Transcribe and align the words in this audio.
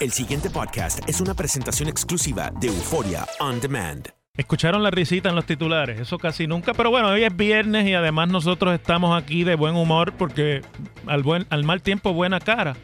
El 0.00 0.10
siguiente 0.12 0.50
podcast 0.50 1.08
es 1.08 1.20
una 1.20 1.34
presentación 1.34 1.88
exclusiva 1.88 2.50
de 2.60 2.68
Euforia 2.68 3.26
On 3.40 3.60
Demand. 3.60 4.08
Escucharon 4.36 4.82
la 4.82 4.90
risita 4.90 5.28
en 5.28 5.34
los 5.36 5.44
titulares, 5.44 6.00
eso 6.00 6.18
casi 6.18 6.46
nunca, 6.46 6.72
pero 6.74 6.90
bueno, 6.90 7.08
hoy 7.08 7.22
es 7.22 7.36
viernes 7.36 7.86
y 7.86 7.94
además 7.94 8.28
nosotros 8.28 8.74
estamos 8.74 9.20
aquí 9.20 9.44
de 9.44 9.54
buen 9.56 9.76
humor 9.76 10.12
porque 10.14 10.62
al, 11.06 11.22
buen, 11.22 11.46
al 11.50 11.64
mal 11.64 11.82
tiempo 11.82 12.12
buena 12.14 12.40
cara. 12.40 12.74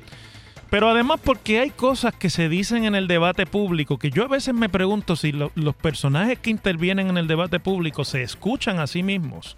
Pero 0.71 0.91
además 0.91 1.19
porque 1.25 1.61
hay 1.61 1.71
cosas 1.71 2.13
que 2.15 2.29
se 2.29 2.51
dicen 2.51 2.85
en 2.85 2.95
el 2.95 3.09
debate 3.09 3.47
público 3.47 3.99
que 3.99 4.11
yo 4.11 4.25
a 4.25 4.29
veces 4.29 4.53
me 4.53 4.69
pregunto 4.69 5.17
si 5.17 5.33
lo- 5.33 5.51
los 5.55 5.75
personajes 5.75 6.39
que 6.39 6.51
intervienen 6.51 7.09
en 7.09 7.17
el 7.17 7.27
debate 7.27 7.59
público 7.59 8.05
se 8.05 8.23
escuchan 8.23 8.79
a 8.79 8.87
sí 8.87 9.03
mismos 9.03 9.57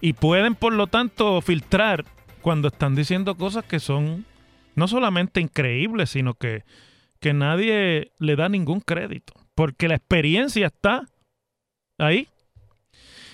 y 0.00 0.12
pueden 0.12 0.54
por 0.54 0.72
lo 0.72 0.86
tanto 0.86 1.40
filtrar 1.40 2.04
cuando 2.40 2.68
están 2.68 2.94
diciendo 2.94 3.34
cosas 3.36 3.64
que 3.64 3.80
son 3.80 4.24
no 4.74 4.88
solamente 4.88 5.40
increíbles, 5.40 6.10
sino 6.10 6.34
que, 6.34 6.64
que 7.20 7.34
nadie 7.34 8.12
le 8.18 8.36
da 8.36 8.48
ningún 8.48 8.80
crédito. 8.80 9.34
Porque 9.54 9.88
la 9.88 9.96
experiencia 9.96 10.66
está 10.66 11.06
ahí. 11.98 12.28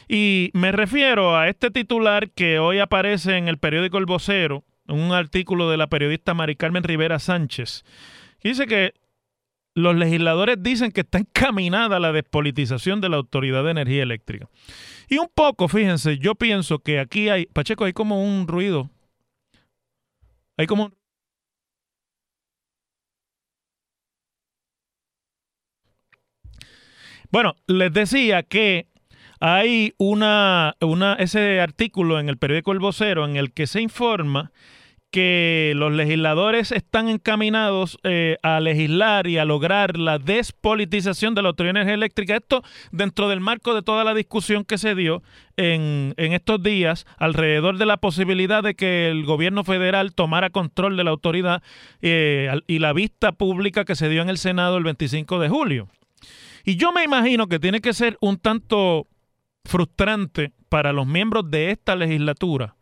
Y 0.08 0.50
me 0.54 0.72
refiero 0.72 1.36
a 1.36 1.48
este 1.48 1.70
titular 1.70 2.30
que 2.30 2.58
hoy 2.58 2.78
aparece 2.78 3.36
en 3.36 3.46
el 3.46 3.58
periódico 3.58 3.98
El 3.98 4.06
Vocero, 4.06 4.64
un 4.88 5.12
artículo 5.12 5.70
de 5.70 5.76
la 5.76 5.88
periodista 5.88 6.32
Mari 6.32 6.56
Carmen 6.56 6.82
Rivera 6.82 7.18
Sánchez, 7.18 7.84
que 8.40 8.48
dice 8.48 8.66
que 8.66 8.94
los 9.74 9.94
legisladores 9.94 10.56
dicen 10.60 10.90
que 10.92 11.02
está 11.02 11.18
encaminada 11.18 12.00
la 12.00 12.12
despolitización 12.12 13.00
de 13.00 13.10
la 13.10 13.16
Autoridad 13.16 13.62
de 13.64 13.70
Energía 13.70 14.02
Eléctrica. 14.02 14.48
Y 15.08 15.18
un 15.18 15.28
poco, 15.32 15.68
fíjense, 15.68 16.18
yo 16.18 16.34
pienso 16.34 16.80
que 16.80 16.98
aquí 16.98 17.28
hay, 17.28 17.46
Pacheco, 17.46 17.84
hay 17.84 17.92
como 17.92 18.22
un 18.24 18.48
ruido. 18.48 18.90
Hay 20.56 20.66
como 20.66 20.86
un 20.86 20.97
Bueno, 27.30 27.56
les 27.66 27.92
decía 27.92 28.42
que 28.42 28.86
hay 29.40 29.94
una, 29.98 30.74
una, 30.80 31.14
ese 31.14 31.60
artículo 31.60 32.18
en 32.18 32.28
el 32.28 32.38
periódico 32.38 32.72
El 32.72 32.78
Vocero 32.78 33.24
en 33.24 33.36
el 33.36 33.52
que 33.52 33.66
se 33.66 33.80
informa 33.80 34.50
que 35.10 35.72
los 35.74 35.92
legisladores 35.92 36.70
están 36.70 37.08
encaminados 37.08 37.98
eh, 38.02 38.36
a 38.42 38.60
legislar 38.60 39.26
y 39.26 39.38
a 39.38 39.44
lograr 39.44 39.96
la 39.96 40.18
despolitización 40.18 41.34
de 41.34 41.42
la 41.42 41.48
Autoridad 41.48 41.74
de 41.74 41.80
Energía 41.80 41.94
Eléctrica. 41.94 42.36
Esto 42.36 42.62
dentro 42.92 43.28
del 43.28 43.40
marco 43.40 43.74
de 43.74 43.82
toda 43.82 44.04
la 44.04 44.14
discusión 44.14 44.64
que 44.64 44.76
se 44.76 44.94
dio 44.94 45.22
en, 45.56 46.14
en 46.18 46.32
estos 46.34 46.62
días 46.62 47.06
alrededor 47.16 47.78
de 47.78 47.86
la 47.86 47.96
posibilidad 47.96 48.62
de 48.62 48.74
que 48.74 49.08
el 49.08 49.24
gobierno 49.24 49.64
federal 49.64 50.14
tomara 50.14 50.50
control 50.50 50.96
de 50.96 51.04
la 51.04 51.10
autoridad 51.10 51.62
eh, 52.02 52.50
y 52.66 52.78
la 52.78 52.92
vista 52.92 53.32
pública 53.32 53.84
que 53.84 53.96
se 53.96 54.10
dio 54.10 54.20
en 54.20 54.28
el 54.28 54.38
Senado 54.38 54.76
el 54.76 54.84
25 54.84 55.38
de 55.38 55.48
julio. 55.48 55.88
Y 56.64 56.76
yo 56.76 56.92
me 56.92 57.04
imagino 57.04 57.46
que 57.46 57.58
tiene 57.58 57.80
que 57.80 57.92
ser 57.92 58.16
un 58.20 58.38
tanto 58.38 59.06
frustrante 59.64 60.52
para 60.68 60.92
los 60.92 61.06
miembros 61.06 61.50
de 61.50 61.70
esta 61.70 61.96
legislatura 61.96 62.76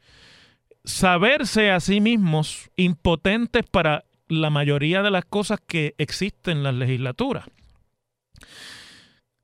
saberse 0.86 1.72
a 1.72 1.80
sí 1.80 2.00
mismos 2.00 2.70
impotentes 2.76 3.64
para 3.68 4.04
la 4.28 4.50
mayoría 4.50 5.02
de 5.02 5.10
las 5.10 5.24
cosas 5.24 5.60
que 5.66 5.94
existen 5.98 6.58
en 6.58 6.62
las 6.62 6.74
legislaturas. 6.74 7.44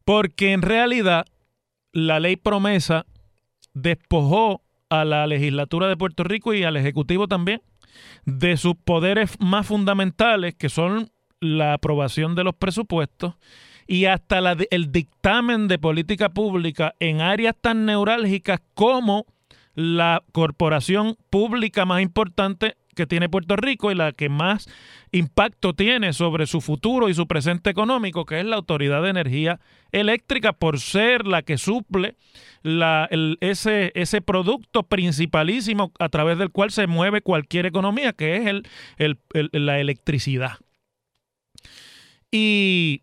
Porque 0.05 0.53
en 0.53 0.63
realidad 0.63 1.27
la 1.93 2.21
ley 2.21 2.37
promesa 2.37 3.07
despojó 3.75 4.63
a 4.89 5.05
la 5.05 5.27
legislatura 5.27 5.89
de 5.89 5.97
Puerto 5.97 6.25
Rico 6.25 6.55
y 6.55 6.65
al 6.65 6.77
Ejecutivo 6.77 7.29
también 7.29 7.61
de 8.25 8.57
sus 8.57 8.75
poderes 8.77 9.37
más 9.41 9.67
fundamentales, 9.67 10.55
que 10.55 10.69
son 10.69 11.11
la 11.41 11.75
aprobación 11.75 12.35
de 12.35 12.45
los 12.45 12.55
presupuestos 12.55 13.35
y 13.87 14.07
hasta 14.07 14.39
el 14.71 14.93
dictamen 14.93 15.69
de 15.69 15.79
política 15.79 16.31
pública 16.31 16.95
en 17.01 17.21
áreas 17.21 17.55
tan 17.61 17.87
neurálgicas 17.87 18.61
como 18.75 19.27
la 19.75 20.23
corporación 20.33 21.17
pública 21.31 21.85
más 21.87 22.03
importante 22.03 22.77
que 22.95 23.07
tiene 23.07 23.31
Puerto 23.31 23.57
Rico 23.57 23.91
y 23.91 23.95
la 23.95 24.13
que 24.13 24.29
más 24.29 24.69
impacto 25.13 25.73
tiene 25.73 26.13
sobre 26.13 26.47
su 26.47 26.61
futuro 26.61 27.09
y 27.09 27.15
su 27.15 27.27
presente 27.27 27.71
económico, 27.71 28.27
que 28.27 28.41
es 28.41 28.45
la 28.45 28.57
Autoridad 28.57 29.03
de 29.03 29.09
Energía 29.09 29.61
Eléctrica, 29.93 30.53
por 30.53 30.79
ser 30.79 31.27
la 31.27 31.41
que 31.41 31.57
suple 31.57 32.17
ese, 33.41 33.93
ese 33.95 34.21
producto 34.21 34.83
principalísimo 34.83 35.93
a 35.99 36.11
través 36.11 36.37
del 36.37 36.51
cual 36.51 36.71
se 36.71 36.87
mueve 36.87 37.23
cualquier 37.23 37.65
economía, 37.65 38.13
que 38.13 38.37
es 38.37 38.47
el- 38.47 38.67
la 39.53 39.81
electricidad. 39.81 40.59
Y 42.31 43.03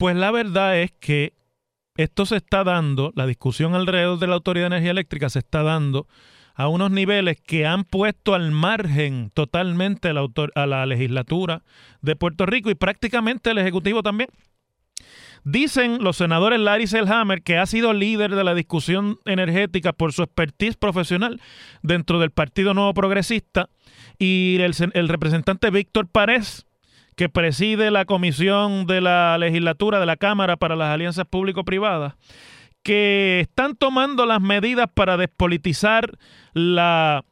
pues 0.00 0.16
la 0.16 0.30
verdad 0.30 0.78
es 0.78 0.92
que 0.98 1.34
esto 1.98 2.24
se 2.24 2.36
está 2.36 2.64
dando, 2.64 3.12
la 3.14 3.26
discusión 3.26 3.74
alrededor 3.74 4.18
de 4.18 4.26
la 4.28 4.36
Autoridad 4.36 4.62
de 4.70 4.76
Energía 4.76 4.92
Eléctrica 4.92 5.28
se 5.28 5.40
está 5.40 5.62
dando 5.62 6.06
a 6.54 6.68
unos 6.68 6.90
niveles 6.90 7.38
que 7.38 7.66
han 7.66 7.84
puesto 7.84 8.34
al 8.34 8.50
margen 8.50 9.30
totalmente 9.34 10.08
a 10.08 10.14
la, 10.14 10.22
autor- 10.22 10.52
a 10.54 10.64
la 10.64 10.86
legislatura 10.86 11.62
de 12.00 12.16
Puerto 12.16 12.46
Rico 12.46 12.70
y 12.70 12.74
prácticamente 12.74 13.50
el 13.50 13.58
Ejecutivo 13.58 14.02
también. 14.02 14.30
Dicen 15.44 16.02
los 16.02 16.16
senadores 16.16 16.60
Larry 16.60 16.86
Selhammer, 16.86 17.42
que 17.42 17.58
ha 17.58 17.66
sido 17.66 17.92
líder 17.92 18.34
de 18.34 18.44
la 18.44 18.54
discusión 18.54 19.18
energética 19.26 19.92
por 19.92 20.14
su 20.14 20.22
expertise 20.22 20.76
profesional 20.78 21.42
dentro 21.82 22.20
del 22.20 22.30
Partido 22.30 22.72
Nuevo 22.72 22.94
Progresista, 22.94 23.68
y 24.18 24.56
el, 24.60 24.74
el 24.94 25.08
representante 25.08 25.70
Víctor 25.70 26.08
Párez, 26.08 26.64
que 27.16 27.28
preside 27.28 27.90
la 27.90 28.04
comisión 28.04 28.86
de 28.86 29.00
la 29.00 29.36
legislatura 29.38 30.00
de 30.00 30.06
la 30.06 30.16
Cámara 30.16 30.56
para 30.56 30.76
las 30.76 30.88
Alianzas 30.88 31.26
Público-Privadas, 31.28 32.14
que 32.82 33.40
están 33.40 33.76
tomando 33.76 34.26
las 34.26 34.40
medidas 34.40 34.88
para 34.92 35.16
despolitizar 35.16 36.18
la, 36.54 37.24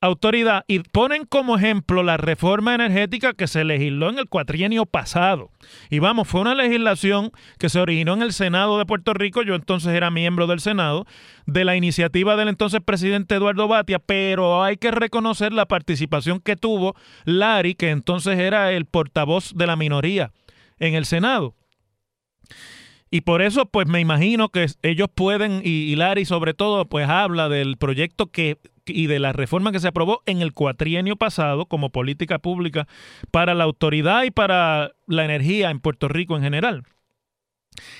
autoridad 0.00 0.64
y 0.68 0.80
ponen 0.80 1.24
como 1.24 1.56
ejemplo 1.56 2.02
la 2.02 2.16
reforma 2.16 2.74
energética 2.74 3.32
que 3.32 3.46
se 3.46 3.64
legisló 3.64 4.10
en 4.10 4.18
el 4.18 4.28
cuatrienio 4.28 4.86
pasado. 4.86 5.50
Y 5.90 5.98
vamos, 5.98 6.28
fue 6.28 6.40
una 6.40 6.54
legislación 6.54 7.32
que 7.58 7.68
se 7.68 7.80
originó 7.80 8.14
en 8.14 8.22
el 8.22 8.32
Senado 8.32 8.78
de 8.78 8.86
Puerto 8.86 9.14
Rico, 9.14 9.42
yo 9.42 9.54
entonces 9.54 9.94
era 9.94 10.10
miembro 10.10 10.46
del 10.46 10.60
Senado, 10.60 11.06
de 11.46 11.64
la 11.64 11.76
iniciativa 11.76 12.36
del 12.36 12.48
entonces 12.48 12.80
presidente 12.84 13.34
Eduardo 13.34 13.68
Batia, 13.68 13.98
pero 13.98 14.62
hay 14.62 14.76
que 14.76 14.90
reconocer 14.90 15.52
la 15.52 15.66
participación 15.66 16.40
que 16.40 16.56
tuvo 16.56 16.94
Larry, 17.24 17.74
que 17.74 17.90
entonces 17.90 18.38
era 18.38 18.72
el 18.72 18.86
portavoz 18.86 19.54
de 19.54 19.66
la 19.66 19.76
minoría 19.76 20.32
en 20.78 20.94
el 20.94 21.06
Senado. 21.06 21.54
Y 23.10 23.20
por 23.22 23.40
eso, 23.40 23.66
pues 23.66 23.86
me 23.86 24.00
imagino 24.00 24.48
que 24.48 24.66
ellos 24.82 25.08
pueden, 25.14 25.62
y, 25.64 25.94
Larry 25.94 26.24
sobre 26.24 26.54
todo, 26.54 26.86
pues 26.86 27.08
habla 27.08 27.48
del 27.48 27.76
proyecto 27.76 28.26
que 28.26 28.58
y 28.86 29.06
de 29.06 29.18
la 29.18 29.32
reforma 29.32 29.72
que 29.72 29.80
se 29.80 29.88
aprobó 29.88 30.22
en 30.26 30.42
el 30.42 30.52
cuatrienio 30.52 31.16
pasado 31.16 31.66
como 31.66 31.90
política 31.90 32.38
pública 32.38 32.86
para 33.30 33.54
la 33.54 33.64
autoridad 33.64 34.24
y 34.24 34.30
para 34.30 34.92
la 35.06 35.24
energía 35.24 35.70
en 35.70 35.80
Puerto 35.80 36.08
Rico 36.08 36.36
en 36.36 36.42
general. 36.42 36.84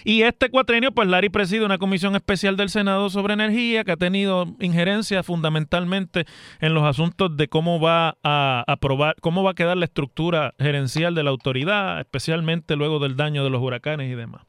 Y 0.05 0.23
este 0.23 0.51
cuatrienio, 0.51 0.93
pues 0.93 1.09
Larry 1.09 1.29
preside 1.29 1.65
una 1.65 1.79
comisión 1.79 2.17
especial 2.17 2.57
del 2.57 2.71
Senado 2.71 3.11
sobre 3.11 3.35
energía 3.35 3.85
que 3.85 3.93
ha 3.93 3.97
tenido 3.97 4.47
injerencia 4.61 5.23
fundamentalmente 5.23 6.25
en 6.61 6.75
los 6.75 6.85
asuntos 6.85 7.37
de 7.37 7.49
cómo 7.49 7.81
va 7.81 8.17
a 8.23 8.65
aprobar, 8.67 9.17
cómo 9.21 9.43
va 9.43 9.53
a 9.53 9.55
quedar 9.55 9.77
la 9.77 9.85
estructura 9.85 10.55
gerencial 10.59 11.15
de 11.15 11.23
la 11.23 11.31
autoridad, 11.31 12.01
especialmente 12.01 12.77
luego 12.77 12.99
del 12.99 13.17
daño 13.17 13.45
de 13.45 13.51
los 13.51 13.63
huracanes 13.63 14.11
y 14.11 14.15
demás. 14.15 14.43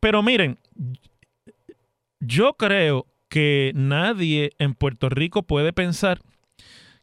Pero 0.00 0.22
miren, 0.22 0.58
yo 2.20 2.54
creo 2.54 3.06
que 3.34 3.72
nadie 3.74 4.52
en 4.60 4.74
Puerto 4.74 5.08
Rico 5.08 5.42
puede 5.42 5.72
pensar 5.72 6.20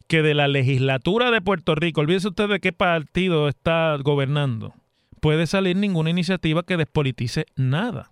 que 0.08 0.22
de 0.22 0.34
la 0.34 0.48
legislatura 0.48 1.30
de 1.30 1.42
Puerto 1.42 1.76
Rico, 1.76 2.00
olvídese 2.00 2.30
usted 2.30 2.48
de 2.48 2.62
qué 2.62 2.72
partido 2.72 3.50
está 3.50 3.98
gobernando, 4.02 4.74
puede 5.20 5.46
salir 5.46 5.76
ninguna 5.76 6.10
iniciativa 6.10 6.64
que 6.64 6.78
despolitice 6.78 7.48
nada. 7.58 8.12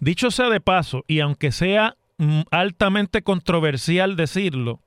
Dicho 0.00 0.32
sea 0.32 0.50
de 0.50 0.60
paso, 0.60 1.04
y 1.06 1.20
aunque 1.20 1.52
sea 1.52 1.96
mm, 2.18 2.40
altamente 2.50 3.22
controversial 3.22 4.16
decirlo, 4.16 4.80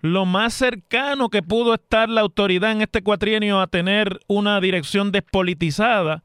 lo 0.00 0.24
más 0.24 0.54
cercano 0.54 1.30
que 1.30 1.42
pudo 1.42 1.74
estar 1.74 2.08
la 2.08 2.20
autoridad 2.20 2.70
en 2.70 2.82
este 2.82 3.02
cuatrienio 3.02 3.60
a 3.60 3.66
tener 3.66 4.20
una 4.28 4.60
dirección 4.60 5.10
despolitizada 5.10 6.22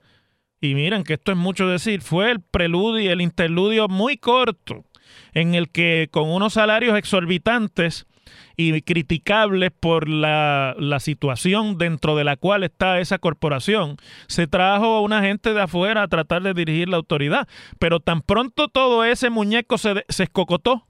y 0.64 0.76
miren 0.76 1.04
que 1.04 1.16
esto 1.16 1.34
es 1.34 1.38
mucho 1.38 1.68
decir, 1.68 2.02
fue 2.02 2.32
el 2.32 2.40
preludio, 2.40 3.12
el 3.12 3.20
interludio 3.20 3.90
muy 3.90 4.16
corto, 4.16 4.86
en 5.34 5.56
el 5.56 5.70
que 5.70 6.08
con 6.10 6.30
unos 6.30 6.54
salarios 6.54 6.98
exorbitantes 6.98 8.08
y 8.56 8.82
criticables 8.82 9.72
por 9.78 10.08
la, 10.08 10.74
la, 10.80 11.02
situación 11.02 11.78
dentro 11.78 12.16
de 12.16 12.24
la 12.24 12.38
cual 12.38 12.64
está 12.64 13.02
esa 13.02 13.20
corporación, 13.20 13.98
se 14.28 14.48
trajo 14.48 14.86
a 14.86 15.02
una 15.02 15.22
gente 15.22 15.54
de 15.54 15.62
afuera 15.62 16.02
a 16.02 16.08
tratar 16.08 16.44
de 16.44 16.54
dirigir 16.54 16.88
la 16.88 16.96
autoridad. 16.96 17.46
Pero 17.78 18.00
tan 18.00 18.22
pronto 18.22 18.70
todo 18.70 19.04
ese 19.04 19.30
muñeco 19.30 19.78
se, 19.78 20.06
se 20.08 20.24
escocotó 20.24 20.88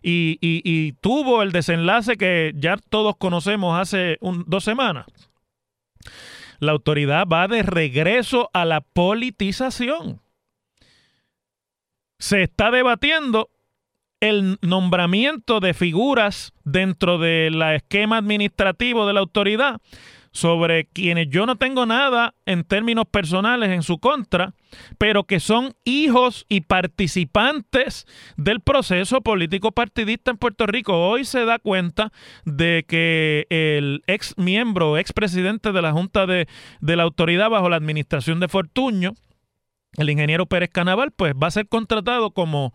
y, 0.00 0.38
y, 0.40 0.92
tuvo 0.92 1.42
el 1.42 1.52
desenlace 1.52 2.16
que 2.16 2.52
ya 2.56 2.78
todos 2.88 3.18
conocemos 3.18 3.78
hace 3.78 4.16
dos 4.46 4.64
semanas 4.64 5.04
la 6.60 6.72
autoridad 6.72 7.26
va 7.26 7.48
de 7.48 7.62
regreso 7.62 8.50
a 8.52 8.64
la 8.64 8.80
politización. 8.80 10.20
Se 12.18 12.42
está 12.42 12.70
debatiendo 12.70 13.50
el 14.20 14.58
nombramiento 14.60 15.60
de 15.60 15.72
figuras 15.72 16.52
dentro 16.64 17.18
del 17.18 17.60
esquema 17.62 18.18
administrativo 18.18 19.06
de 19.06 19.14
la 19.14 19.20
autoridad 19.20 19.80
sobre 20.30 20.84
quienes 20.84 21.28
yo 21.30 21.46
no 21.46 21.56
tengo 21.56 21.86
nada 21.86 22.34
en 22.44 22.64
términos 22.64 23.06
personales 23.10 23.70
en 23.70 23.82
su 23.82 23.98
contra, 23.98 24.54
pero 24.98 25.24
que 25.24 25.40
son 25.40 25.74
hijos 25.84 26.46
y 26.48 26.62
participantes 26.62 28.06
del 28.36 28.60
proceso 28.60 29.20
político 29.20 29.72
partidista 29.72 30.30
en 30.30 30.38
Puerto 30.38 30.66
Rico. 30.66 31.08
Hoy 31.08 31.24
se 31.24 31.44
da 31.44 31.58
cuenta 31.58 32.12
de 32.44 32.84
que 32.86 33.46
el 33.50 34.02
ex 34.06 34.36
miembro, 34.38 34.98
ex 34.98 35.12
presidente 35.12 35.72
de 35.72 35.82
la 35.82 35.92
Junta 35.92 36.26
de, 36.26 36.48
de 36.80 36.96
la 36.96 37.02
Autoridad 37.04 37.50
bajo 37.50 37.68
la 37.68 37.76
administración 37.76 38.40
de 38.40 38.48
Fortuño, 38.48 39.14
el 39.96 40.10
ingeniero 40.10 40.46
Pérez 40.46 40.70
Canaval, 40.70 41.10
pues 41.10 41.34
va 41.34 41.48
a 41.48 41.52
ser 41.52 41.68
contratado 41.68 42.30
como 42.30 42.72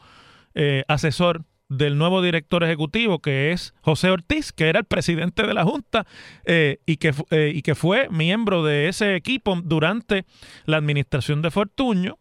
eh, 0.53 0.83
asesor 0.87 1.45
del 1.69 1.97
nuevo 1.97 2.21
director 2.21 2.63
ejecutivo, 2.63 3.19
que 3.19 3.51
es 3.51 3.73
José 3.81 4.11
Ortiz, 4.11 4.51
que 4.51 4.69
era 4.69 4.79
el 4.79 4.85
presidente 4.85 5.45
de 5.45 5.53
la 5.53 5.63
Junta 5.63 6.05
eh, 6.45 6.79
y, 6.85 6.97
que, 6.97 7.13
eh, 7.31 7.51
y 7.53 7.61
que 7.61 7.75
fue 7.75 8.07
miembro 8.09 8.63
de 8.63 8.87
ese 8.87 9.15
equipo 9.15 9.59
durante 9.63 10.25
la 10.65 10.77
administración 10.77 11.41
de 11.41 11.51
Fortuño. 11.51 12.17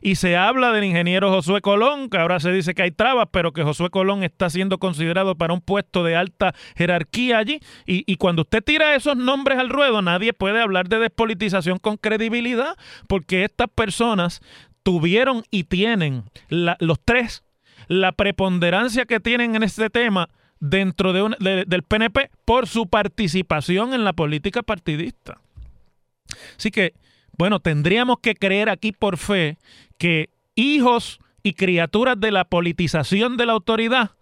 Y 0.00 0.14
se 0.14 0.36
habla 0.36 0.72
del 0.72 0.84
ingeniero 0.84 1.30
Josué 1.30 1.60
Colón, 1.60 2.08
que 2.08 2.16
ahora 2.16 2.40
se 2.40 2.50
dice 2.52 2.74
que 2.74 2.82
hay 2.82 2.92
trabas, 2.92 3.28
pero 3.30 3.52
que 3.52 3.62
Josué 3.62 3.90
Colón 3.90 4.22
está 4.22 4.48
siendo 4.48 4.78
considerado 4.78 5.34
para 5.34 5.52
un 5.52 5.60
puesto 5.60 6.02
de 6.04 6.16
alta 6.16 6.54
jerarquía 6.76 7.38
allí. 7.38 7.60
Y, 7.86 8.04
y 8.10 8.16
cuando 8.16 8.42
usted 8.42 8.62
tira 8.62 8.94
esos 8.94 9.16
nombres 9.16 9.58
al 9.58 9.68
ruedo, 9.68 10.00
nadie 10.00 10.32
puede 10.32 10.62
hablar 10.62 10.88
de 10.88 10.98
despolitización 10.98 11.78
con 11.78 11.96
credibilidad, 11.96 12.76
porque 13.06 13.44
estas 13.44 13.68
personas 13.68 14.40
tuvieron 14.82 15.42
y 15.50 15.64
tienen 15.64 16.22
los 16.48 17.00
tres 17.04 17.42
la 17.88 18.12
preponderancia 18.12 19.04
que 19.06 19.20
tienen 19.20 19.54
en 19.54 19.62
este 19.62 19.90
tema 19.90 20.28
dentro 20.58 21.12
de 21.12 21.64
del 21.66 21.82
PNP 21.82 22.30
por 22.44 22.66
su 22.66 22.88
participación 22.88 23.94
en 23.94 24.04
la 24.04 24.12
política 24.12 24.62
partidista. 24.62 25.38
Así 26.56 26.70
que, 26.70 26.94
bueno, 27.36 27.60
tendríamos 27.60 28.18
que 28.20 28.34
creer 28.34 28.68
aquí 28.68 28.92
por 28.92 29.18
fe 29.18 29.58
que 29.98 30.30
hijos 30.54 31.20
y 31.42 31.52
criaturas 31.52 32.18
de 32.18 32.32
la 32.32 32.44
politización 32.44 33.36
de 33.36 33.46
la 33.46 33.52
autoridad 33.52 34.12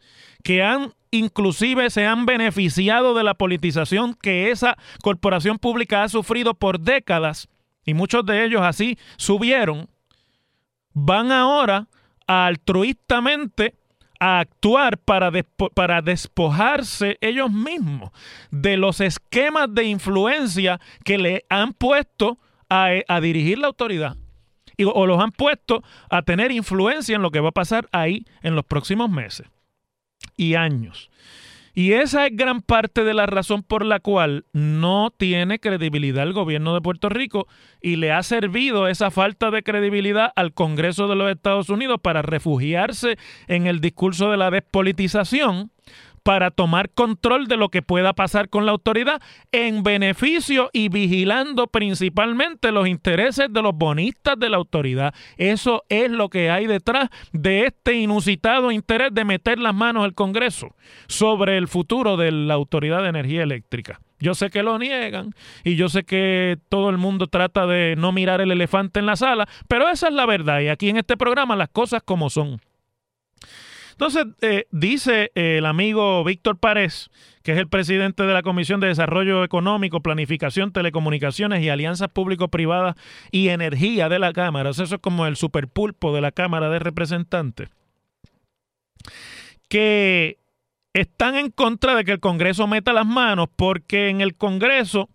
que 0.43 0.63
han 0.63 0.93
inclusive 1.11 1.91
se 1.91 2.07
han 2.07 2.27
beneficiado 2.27 3.15
de 3.15 3.23
la 3.23 3.35
politización 3.35 4.15
que 4.15 4.51
esa 4.51 4.77
corporación 5.03 5.59
pública 5.59 6.03
ha 6.03 6.09
sufrido 6.09 6.55
por 6.55 6.81
décadas, 6.81 7.49
y 7.85 7.95
muchos 7.95 8.27
de 8.27 8.45
ellos 8.45 8.63
así 8.63 8.99
subieron, 9.17 9.89
van 10.93 11.31
ahora 11.31 11.89
altruistamente 12.27 13.75
a 14.21 14.41
actuar 14.41 14.99
para, 14.99 15.31
para 15.75 16.01
despojarse 16.01 17.19
ellos 17.21 17.53
mismos 17.53 18.11
de 18.51 18.77
los 18.77 19.01
esquemas 19.01 19.75
de 19.75 19.85
influencia 19.85 20.81
que 21.05 21.19
le 21.19 21.45
han 21.49 21.73
puesto 21.73 22.39
a, 22.71 22.89
a 23.09 23.21
dirigir 23.21 23.59
la 23.59 23.67
autoridad. 23.67 24.17
Y, 24.77 24.85
o 24.85 25.07
los 25.07 25.21
han 25.21 25.31
puesto 25.31 25.85
a 26.11 26.23
tener 26.23 26.51
influencia 26.51 27.15
en 27.15 27.23
lo 27.23 27.31
que 27.31 27.41
va 27.41 27.51
a 27.51 27.53
pasar 27.53 27.89
ahí 27.93 28.27
en 28.43 28.57
los 28.57 28.65
próximos 28.65 29.11
meses 29.11 29.47
y 30.37 30.55
años. 30.55 31.11
Y 31.77 31.95
esa 31.95 32.27
es 32.27 32.37
gran 32.37 32.63
parte 32.63 33.03
de 33.03 33.15
la 33.15 33.27
razón 33.27 33.65
por 33.65 33.85
la 33.85 33.99
cual 33.99 34.47
no 34.53 35.11
tiene 35.11 35.59
credibilidad 35.59 36.23
el 36.23 36.33
gobierno 36.33 36.73
de 36.73 36.81
Puerto 36.81 37.09
Rico 37.09 37.49
y 37.83 37.97
le 37.97 38.13
ha 38.13 38.23
servido 38.23 38.87
esa 38.87 39.11
falta 39.11 39.51
de 39.51 39.65
credibilidad 39.65 40.33
al 40.37 40.55
Congreso 40.55 41.09
de 41.09 41.17
los 41.17 41.31
Estados 41.33 41.71
Unidos 41.71 41.99
para 42.01 42.23
refugiarse 42.23 43.19
en 43.49 43.67
el 43.67 43.81
discurso 43.81 44.31
de 44.31 44.37
la 44.37 44.53
despolitización 44.53 45.73
para 46.25 46.51
tomar 46.51 46.91
control 46.91 47.47
de 47.47 47.57
lo 47.57 47.69
que 47.69 47.83
pueda 47.83 48.15
pasar 48.15 48.49
con 48.49 48.67
la 48.67 48.73
autoridad 48.73 49.23
en 49.53 49.85
beneficio 49.85 50.71
y 50.73 50.89
vigilando 50.89 51.69
principalmente 51.69 52.73
los 52.73 52.89
intereses 52.89 53.53
de 53.53 53.63
los 53.63 53.75
bonistas 53.75 54.37
de 54.39 54.49
la 54.49 54.57
autoridad. 54.57 55.15
Eso 55.37 55.85
es 55.89 56.11
lo 56.11 56.31
que 56.31 56.51
hay 56.51 56.67
detrás 56.67 57.11
de 57.33 57.67
este 57.67 57.95
inusitado 57.95 58.73
interés 58.73 59.11
de 59.13 59.25
meter 59.25 59.59
las 59.59 59.75
manos 59.75 60.05
al 60.05 60.15
Congreso 60.15 60.75
sobre 61.07 61.59
el 61.59 61.69
futuro 61.69 62.17
de 62.17 62.33
la 62.33 62.55
Autoridad 62.55 63.03
de 63.03 63.11
Energía 63.11 63.43
Eléctrica. 63.43 64.01
Yo 64.19 64.35
sé 64.35 64.49
que 64.49 64.63
lo 64.63 64.79
niegan 64.79 65.35
y 65.65 65.77
yo 65.77 65.91
sé 65.91 66.05
que 66.05 66.57
todo 66.71 66.89
el 66.89 66.97
mundo 66.97 67.27
trata 67.27 67.67
de 67.67 67.95
no 67.99 68.13
mirar 68.13 68.41
el 68.41 68.51
elefante 68.51 68.99
en 69.01 69.07
la 69.07 69.17
sala, 69.17 69.47
pero 69.69 69.91
esa 69.91 70.09
es 70.09 70.15
la 70.15 70.25
verdad 70.25 70.61
y 70.61 70.69
aquí 70.69 70.89
en 70.89 70.97
este 70.97 71.19
programa 71.19 71.57
las 71.57 71.69
cosas 71.69 72.03
como 72.03 72.31
son. 72.31 72.61
Entonces, 73.95 74.27
eh, 74.41 74.67
dice 74.73 75.31
eh, 75.37 75.59
el 75.59 75.67
amigo 75.67 76.25
Víctor 76.25 76.59
Párez, 76.59 77.11
que 77.45 77.53
es 77.53 77.59
el 77.59 77.69
presidente 77.69 78.25
de 78.25 78.33
la 78.33 78.43
Comisión 78.43 78.81
de 78.81 78.89
Desarrollo 78.89 79.45
Económico, 79.45 80.01
Planificación, 80.01 80.73
Telecomunicaciones 80.73 81.63
y 81.63 81.69
Alianzas 81.69 82.09
Público-Privadas 82.09 82.97
y 83.31 83.51
Energía 83.51 84.09
de 84.09 84.19
la 84.19 84.33
Cámara. 84.33 84.71
eso 84.71 84.83
es 84.83 84.95
como 85.01 85.27
el 85.27 85.37
superpulpo 85.37 86.13
de 86.13 86.23
la 86.23 86.33
Cámara 86.33 86.71
de 86.71 86.81
Representantes. 86.81 87.69
Que 89.69 90.39
están 90.93 91.37
en 91.37 91.53
contra 91.53 91.95
de 91.95 92.05
que 92.05 92.13
el 92.13 92.21
Congreso 92.21 92.67
meta 92.67 92.93
las 92.93 93.07
manos 93.07 93.47
porque 93.55 94.09
en 94.09 94.21
el 94.23 94.35
Congreso 94.35 95.09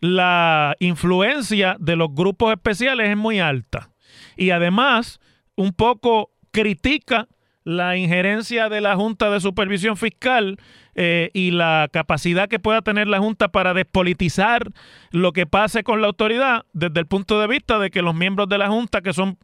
la 0.00 0.74
influencia 0.78 1.76
de 1.78 1.96
los 1.96 2.14
grupos 2.14 2.52
especiales 2.52 3.10
es 3.10 3.16
muy 3.16 3.40
alta. 3.40 3.90
Y 4.38 4.50
además, 4.50 5.20
un 5.54 5.74
poco 5.74 6.30
critica 6.50 7.28
la 7.66 7.96
injerencia 7.96 8.68
de 8.68 8.80
la 8.80 8.94
Junta 8.94 9.28
de 9.28 9.40
Supervisión 9.40 9.96
Fiscal 9.96 10.56
eh, 10.94 11.30
y 11.34 11.50
la 11.50 11.88
capacidad 11.92 12.48
que 12.48 12.60
pueda 12.60 12.80
tener 12.80 13.08
la 13.08 13.18
Junta 13.18 13.48
para 13.48 13.74
despolitizar 13.74 14.70
lo 15.10 15.32
que 15.32 15.46
pase 15.46 15.82
con 15.82 16.00
la 16.00 16.06
autoridad 16.06 16.64
desde 16.72 17.00
el 17.00 17.06
punto 17.06 17.40
de 17.40 17.48
vista 17.48 17.80
de 17.80 17.90
que 17.90 18.02
los 18.02 18.14
miembros 18.14 18.48
de 18.48 18.58
la 18.58 18.68
Junta 18.68 19.02
que 19.02 19.12
son 19.12 19.36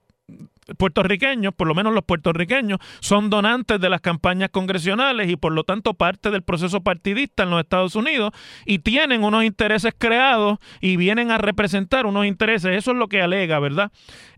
puertorriqueños, 0.79 1.53
por 1.53 1.67
lo 1.67 1.75
menos 1.75 1.93
los 1.93 2.05
puertorriqueños, 2.05 2.79
son 3.01 3.29
donantes 3.29 3.81
de 3.81 3.91
las 3.91 4.01
campañas 4.01 4.51
congresionales 4.51 5.29
y 5.29 5.35
por 5.35 5.53
lo 5.53 5.65
tanto 5.65 5.95
parte 5.95 6.31
del 6.31 6.43
proceso 6.43 6.81
partidista 6.81 7.43
en 7.43 7.51
los 7.51 7.59
Estados 7.59 7.97
Unidos 7.97 8.31
y 8.65 8.79
tienen 8.79 9.25
unos 9.25 9.43
intereses 9.43 9.95
creados 9.99 10.61
y 10.81 10.97
vienen 10.97 11.33
a 11.33 11.39
representar 11.39 12.07
unos 12.07 12.27
intereses. 12.27 12.77
Eso 12.77 12.93
es 12.93 12.97
lo 12.97 13.09
que 13.09 13.21
alega, 13.21 13.59
¿verdad? 13.59 13.91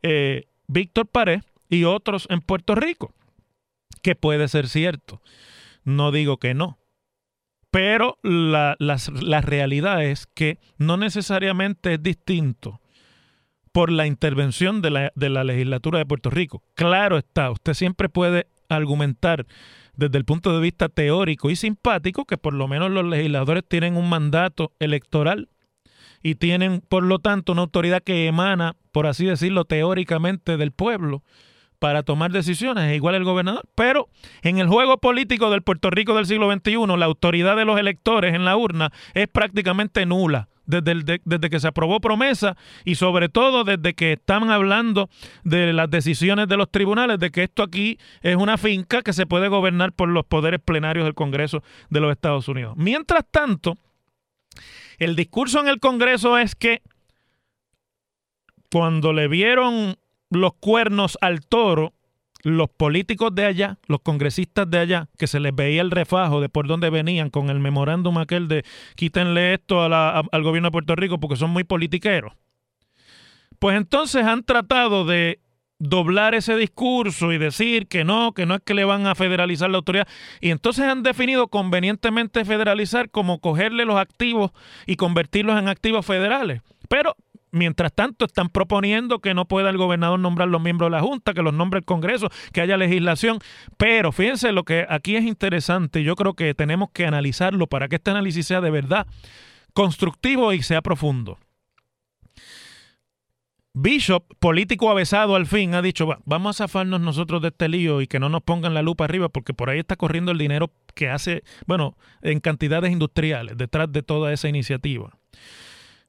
Eh, 0.03 0.47
Víctor 0.69 1.07
Pared 1.07 1.43
y 1.69 1.85
otros 1.85 2.27
en 2.31 2.41
Puerto 2.41 2.75
Rico, 2.75 3.13
que 4.03 4.15
puede 4.15 4.49
ser 4.49 4.69
cierto. 4.69 5.23
No 5.85 6.13
digo 6.13 6.39
que 6.39 6.55
no. 6.55 6.79
Pero 7.71 8.19
la, 8.23 8.77
la 8.79 9.41
realidad 9.41 10.05
es 10.05 10.27
que 10.27 10.59
no 10.79 10.97
necesariamente 10.97 11.95
es 11.95 12.03
distinto 12.03 12.81
por 13.75 13.91
la 13.91 14.07
intervención 14.07 14.81
de 14.83 14.91
la, 14.91 15.13
de 15.17 15.31
la 15.31 15.43
legislatura 15.43 15.99
de 15.99 16.07
Puerto 16.07 16.31
Rico. 16.31 16.63
Claro 16.75 17.19
está, 17.19 17.51
usted 17.51 17.75
siempre 17.75 18.09
puede 18.09 18.47
argumentar 18.69 19.47
desde 19.97 20.17
el 20.17 20.25
punto 20.25 20.55
de 20.55 20.63
vista 20.63 20.89
teórico 20.89 21.51
y 21.51 21.57
simpático 21.57 22.25
que 22.25 22.39
por 22.39 22.55
lo 22.55 22.69
menos 22.69 22.93
los 22.93 23.05
legisladores 23.05 23.65
tienen 23.67 23.97
un 23.97 24.09
mandato 24.09 24.73
electoral 24.79 25.49
y 26.23 26.37
tienen 26.37 26.83
por 26.89 27.03
lo 27.03 27.19
tanto 27.19 27.51
una 27.51 27.63
autoridad 27.63 28.03
que 28.03 28.29
emana, 28.29 28.77
por 28.93 29.09
así 29.09 29.27
decirlo, 29.27 29.65
teóricamente 29.65 30.57
del 30.57 30.71
pueblo 30.71 31.25
para 31.79 32.03
tomar 32.03 32.33
decisiones, 32.33 32.95
igual 32.95 33.15
el 33.15 33.25
gobernador. 33.25 33.65
Pero 33.75 34.09
en 34.43 34.59
el 34.59 34.69
juego 34.69 34.99
político 34.99 35.51
del 35.51 35.63
Puerto 35.63 35.91
Rico 35.91 36.15
del 36.15 36.27
siglo 36.27 36.53
XXI, 36.53 36.97
la 36.97 37.07
autoridad 37.07 37.57
de 37.57 37.65
los 37.65 37.79
electores 37.79 38.35
en 38.35 38.45
la 38.45 38.57
urna 38.57 38.93
es 39.15 39.29
prácticamente 39.29 40.07
nula 40.07 40.49
desde, 40.67 41.21
desde 41.25 41.51
que 41.51 41.61
se 41.61 41.69
aprobó 41.69 42.01
promesa 42.01 42.57
y 42.85 42.95
sobre 42.95 43.29
todo 43.29 43.65
desde 43.65 43.95
que 43.95 44.15
están 44.15 44.51
hablando 44.51 45.11
de 45.43 45.73
las 45.73 45.91
decisiones 45.91 46.49
de 46.49 46.57
los 46.57 46.71
tribunales, 46.71 47.19
de 47.19 47.31
que 47.31 47.45
esto 47.45 47.63
aquí 47.63 47.99
es 48.23 48.37
una 48.37 48.59
finca 48.59 49.03
que 49.03 49.13
se 49.13 49.27
puede 49.27 49.49
gobernar 49.49 49.93
por 49.93 50.09
los 50.09 50.25
poderes 50.25 50.61
plenarios 50.61 51.05
del 51.05 51.15
Congreso 51.15 51.63
de 51.91 52.01
los 52.01 52.13
Estados 52.13 52.49
Unidos. 52.49 52.75
Mientras 52.77 53.25
tanto, 53.31 53.77
el 54.99 55.17
discurso 55.17 55.61
en 55.61 55.69
el 55.69 55.81
Congreso 55.81 56.39
es 56.39 56.55
que 56.55 56.83
cuando 58.71 59.13
le 59.13 59.29
vieron 59.29 59.97
los 60.35 60.55
cuernos 60.55 61.19
al 61.21 61.41
toro, 61.47 61.93
los 62.43 62.69
políticos 62.69 63.35
de 63.35 63.47
allá, 63.47 63.79
los 63.87 64.01
congresistas 64.01 64.69
de 64.71 64.79
allá, 64.79 65.09
que 65.19 65.27
se 65.27 65.41
les 65.41 65.55
veía 65.55 65.81
el 65.81 65.91
refajo 65.91 66.41
de 66.41 66.49
por 66.49 66.67
dónde 66.67 66.91
venían 66.91 67.31
con 67.31 67.49
el 67.49 67.59
memorándum 67.59 68.19
aquel 68.19 68.49
de 68.49 68.65
quítenle 68.97 69.55
esto 69.55 69.83
al 69.83 70.43
gobierno 70.43 70.69
de 70.69 70.73
Puerto 70.73 70.95
Rico 70.95 71.19
porque 71.19 71.37
son 71.37 71.51
muy 71.51 71.65
politiqueros. 71.65 72.35
Pues 73.59 73.77
entonces 73.77 74.25
han 74.25 74.45
tratado 74.45 75.07
de 75.07 75.41
doblar 75.79 76.35
ese 76.35 76.57
discurso 76.57 77.33
y 77.33 77.39
decir 77.39 77.89
que 77.89 78.05
no, 78.05 78.33
que 78.33 78.47
no 78.47 78.57
es 78.57 78.61
que 78.63 78.75
le 78.75 78.85
van 78.85 79.07
a 79.07 79.15
federalizar 79.15 79.71
la 79.71 79.79
autoridad. 79.79 80.09
Y 80.41 80.51
entonces 80.51 80.85
han 80.85 81.03
definido 81.03 81.49
convenientemente 81.49 82.45
federalizar 82.45 83.11
como 83.11 83.41
cogerle 83.41 83.85
los 83.85 83.97
activos 83.97 84.51
y 84.87 84.97
convertirlos 84.97 85.59
en 85.59 85.69
activos 85.69 86.05
federales. 86.05 86.63
Pero 86.89 87.17
Mientras 87.55 87.93
tanto, 87.93 88.25
están 88.25 88.49
proponiendo 88.49 89.21
que 89.21 89.33
no 89.33 89.45
pueda 89.45 89.71
el 89.71 89.77
gobernador 89.77 90.19
nombrar 90.19 90.49
los 90.49 90.61
miembros 90.61 90.89
de 90.91 90.97
la 90.97 91.03
Junta, 91.03 91.35
que 91.35 91.43
los 91.43 91.55
nombre 91.55 91.79
el 91.79 91.85
Congreso, 91.85 92.29
que 92.53 92.61
haya 92.61 92.77
legislación. 92.77 93.39
Pero 93.77 94.11
fíjense, 94.11 94.51
lo 94.51 94.65
que 94.65 94.85
aquí 94.89 95.15
es 95.15 95.25
interesante, 95.25 96.03
yo 96.03 96.17
creo 96.17 96.35
que 96.35 96.53
tenemos 96.55 96.91
que 96.93 97.07
analizarlo 97.07 97.69
para 97.69 97.87
que 97.87 97.95
este 97.95 98.11
análisis 98.11 98.49
sea 98.49 98.61
de 98.61 98.73
verdad 98.73 99.07
constructivo 99.73 100.53
y 100.53 100.65
sea 100.65 100.83
profundo. 100.83 101.39
Bishop, 103.73 104.25
político 104.41 104.91
avesado 104.91 105.37
al 105.37 105.47
fin, 105.47 105.75
ha 105.77 105.83
dicho, 105.83 106.09
vamos 106.25 106.61
a 106.61 106.65
zafarnos 106.65 107.01
nosotros 107.01 107.41
de 107.41 107.49
este 107.49 107.69
lío 107.69 108.01
y 108.01 108.09
que 108.09 108.19
no 108.19 108.29
nos 108.29 108.43
pongan 108.43 108.75
la 108.75 108.83
lupa 108.83 109.05
arriba 109.05 109.29
porque 109.29 109.55
por 109.55 109.71
ahí 109.71 109.79
está 109.79 109.95
corriendo 109.95 110.33
el 110.33 110.39
dinero 110.39 110.73
que 110.97 111.09
hace, 111.09 111.45
bueno, 111.67 111.97
en 112.23 112.41
cantidades 112.41 112.91
industriales 112.91 113.57
detrás 113.57 113.93
de 113.93 114.03
toda 114.03 114.33
esa 114.33 114.49
iniciativa. 114.49 115.17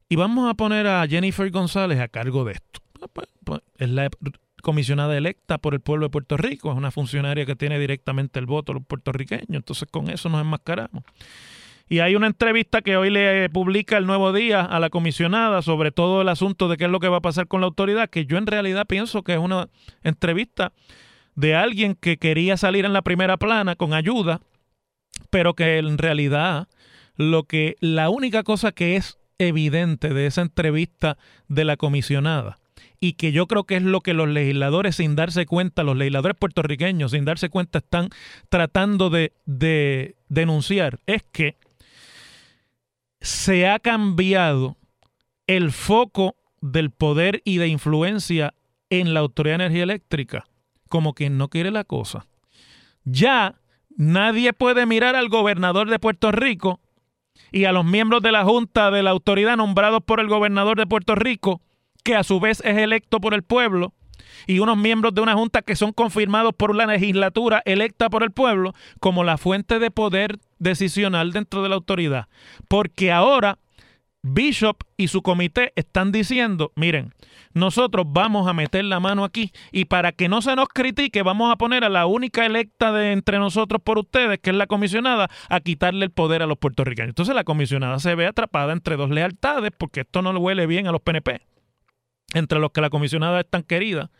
Y 0.08 0.16
vamos 0.16 0.50
a 0.50 0.54
poner 0.54 0.88
a 0.88 1.08
Jennifer 1.08 1.50
González 1.50 2.00
a 2.00 2.08
cargo 2.08 2.46
de 2.46 2.54
esto. 2.54 2.80
Ah, 3.02 3.08
pues, 3.12 3.28
pues, 3.44 3.62
es 3.78 3.90
la 3.90 4.10
comisionada 4.62 5.16
electa 5.18 5.58
por 5.58 5.74
el 5.74 5.80
pueblo 5.80 6.08
de 6.08 6.10
Puerto 6.10 6.38
Rico, 6.38 6.72
es 6.72 6.78
una 6.78 6.90
funcionaria 6.90 7.46
que 7.46 7.56
tiene 7.56 7.78
directamente 7.80 8.40
el 8.40 8.48
voto 8.48 8.74
de 8.74 8.80
los 8.80 8.88
puertorriqueños, 8.88 9.48
entonces 9.50 9.88
con 9.92 10.10
eso 10.10 10.28
nos 10.28 10.42
enmascaramos. 10.42 11.04
Y 11.88 12.00
hay 12.00 12.16
una 12.16 12.26
entrevista 12.26 12.82
que 12.82 12.98
hoy 12.98 13.12
le 13.12 13.48
publica 13.52 13.98
el 13.98 14.08
Nuevo 14.08 14.34
Día 14.34 14.62
a 14.62 14.80
la 14.80 14.90
comisionada 14.90 15.62
sobre 15.62 15.92
todo 15.92 16.24
el 16.24 16.30
asunto 16.30 16.68
de 16.68 16.78
qué 16.78 16.86
es 16.86 16.90
lo 16.90 17.00
que 17.00 17.10
va 17.10 17.18
a 17.18 17.22
pasar 17.22 17.48
con 17.48 17.62
la 17.62 17.68
autoridad, 17.68 18.10
que 18.10 18.26
yo 18.26 18.38
en 18.38 18.48
realidad 18.48 18.88
pienso 18.88 19.22
que 19.22 19.34
es 19.34 19.40
una 19.40 19.70
entrevista 20.02 20.74
de 21.36 21.54
alguien 21.54 21.94
que 21.94 22.18
quería 22.18 22.58
salir 22.58 22.86
en 22.86 22.94
la 22.94 23.04
primera 23.04 23.38
plana 23.38 23.76
con 23.76 23.94
ayuda, 23.94 24.42
pero 25.30 25.54
que 25.54 25.78
en 25.78 26.00
realidad 26.00 26.68
lo 27.18 27.44
que 27.44 27.76
la 27.82 28.10
única 28.10 28.42
cosa 28.42 28.72
que 28.72 28.96
es 28.96 29.20
evidente 29.38 30.14
de 30.14 30.28
esa 30.28 30.42
entrevista 30.42 31.18
de 31.48 31.66
la 31.66 31.78
comisionada 31.78 32.58
y 33.00 33.14
que 33.14 33.32
yo 33.32 33.48
creo 33.48 33.66
que 33.66 33.76
es 33.76 33.84
lo 33.84 34.02
que 34.02 34.14
los 34.14 34.28
legisladores 34.28 34.96
sin 34.96 35.16
darse 35.16 35.46
cuenta, 35.46 35.84
los 35.84 35.98
legisladores 35.98 36.38
puertorriqueños 36.38 37.12
sin 37.12 37.26
darse 37.26 37.50
cuenta 37.50 37.80
están 37.80 38.10
tratando 38.50 39.10
de, 39.10 39.34
denunciar, 40.28 41.00
es 41.06 41.24
que 41.32 41.58
se 43.22 43.68
ha 43.68 43.80
cambiado 43.80 44.78
el 45.48 45.72
foco 45.72 46.36
del 46.62 46.90
poder 46.92 47.42
y 47.46 47.58
de 47.58 47.68
influencia 47.68 48.54
en 48.90 49.14
la 49.14 49.20
Autoridad 49.20 49.60
de 49.60 49.66
Energía 49.66 49.84
Eléctrica, 49.84 50.46
como 50.90 51.14
quien 51.14 51.38
no 51.38 51.50
quiere 51.50 51.72
la 51.72 51.84
cosa. 51.84 52.26
Ya 53.04 53.56
nadie 53.98 54.54
puede 54.54 54.86
mirar 54.86 55.16
al 55.16 55.30
gobernador 55.30 55.90
de 55.90 56.00
Puerto 56.00 56.32
Rico 56.32 56.80
y 57.52 57.66
a 57.66 57.72
los 57.72 57.86
miembros 57.86 58.22
de 58.22 58.32
la 58.32 58.44
Junta 58.44 58.92
de 58.92 59.04
la 59.04 59.12
Autoridad 59.12 59.58
nombrados 59.58 60.02
por 60.04 60.20
el 60.20 60.28
gobernador 60.28 60.78
de 60.78 60.88
Puerto 60.88 61.16
Rico, 61.16 61.62
que 62.04 62.16
a 62.16 62.24
su 62.24 62.40
vez 62.40 62.62
es 62.66 62.78
electo 62.78 63.20
por 63.20 63.34
el 63.34 63.44
pueblo, 63.44 63.94
y 64.48 64.60
unos 64.60 64.78
miembros 64.78 65.14
de 65.14 65.22
una 65.22 65.34
Junta 65.34 65.62
que 65.62 65.76
son 65.76 65.92
confirmados 65.92 66.54
por 66.56 66.76
la 66.76 66.86
legislatura 66.86 67.62
electa 67.66 68.10
por 68.10 68.24
el 68.24 68.32
pueblo 68.32 68.74
como 69.00 69.24
la 69.24 69.38
fuente 69.38 69.80
de 69.80 69.92
poder 69.92 70.40
decisional 70.60 71.32
dentro 71.32 71.64
de 71.64 71.70
la 71.70 71.76
autoridad. 71.76 72.28
Porque 72.68 73.12
ahora 73.12 73.58
Bishop 74.22 74.78
y 74.98 75.08
su 75.08 75.22
comité 75.22 75.72
están 75.76 76.12
diciendo, 76.12 76.72
miren, 76.76 77.14
nosotros 77.56 78.06
vamos 78.10 78.48
a 78.48 78.54
meter 78.54 78.84
la 78.86 79.00
mano 79.00 79.24
aquí 79.24 79.52
y 79.72 79.86
para 79.86 80.12
que 80.12 80.30
no 80.30 80.42
se 80.42 80.56
nos 80.56 80.68
critique 80.68 81.24
vamos 81.24 81.52
a 81.52 81.56
poner 81.56 81.86
a 81.86 81.90
la 81.90 82.06
única 82.06 82.46
electa 82.46 82.92
de 82.92 83.14
entre 83.14 83.40
nosotros 83.40 83.82
por 83.82 83.98
ustedes, 83.98 84.40
que 84.40 84.50
es 84.50 84.56
la 84.56 84.68
comisionada, 84.68 85.30
a 85.50 85.60
quitarle 85.62 86.06
el 86.06 86.12
poder 86.12 86.44
a 86.44 86.48
los 86.48 86.58
puertorriqueños. 86.58 87.10
Entonces 87.10 87.34
la 87.34 87.46
comisionada 87.46 87.98
se 88.00 88.14
ve 88.14 88.28
atrapada 88.28 88.74
entre 88.74 88.98
dos 88.98 89.10
lealtades 89.10 89.72
porque 89.76 90.02
esto 90.02 90.22
no 90.22 90.34
le 90.34 90.40
huele 90.40 90.68
bien 90.68 90.86
a 90.86 90.92
los 90.92 91.02
PNP, 91.02 91.42
entre 92.34 92.60
los 92.60 92.72
que 92.72 92.82
la 92.82 92.90
comisionada 92.90 93.40
es 93.40 93.50
tan 93.50 93.64
querida. 93.64 94.12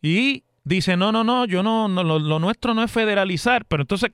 Y 0.00 0.44
dice, 0.64 0.96
no, 0.96 1.12
no, 1.12 1.24
no, 1.24 1.44
yo 1.44 1.62
no, 1.62 1.88
no 1.88 2.02
lo, 2.02 2.38
nuestro 2.38 2.74
no 2.74 2.82
es 2.82 2.90
federalizar, 2.90 3.64
pero 3.66 3.82
entonces 3.82 4.12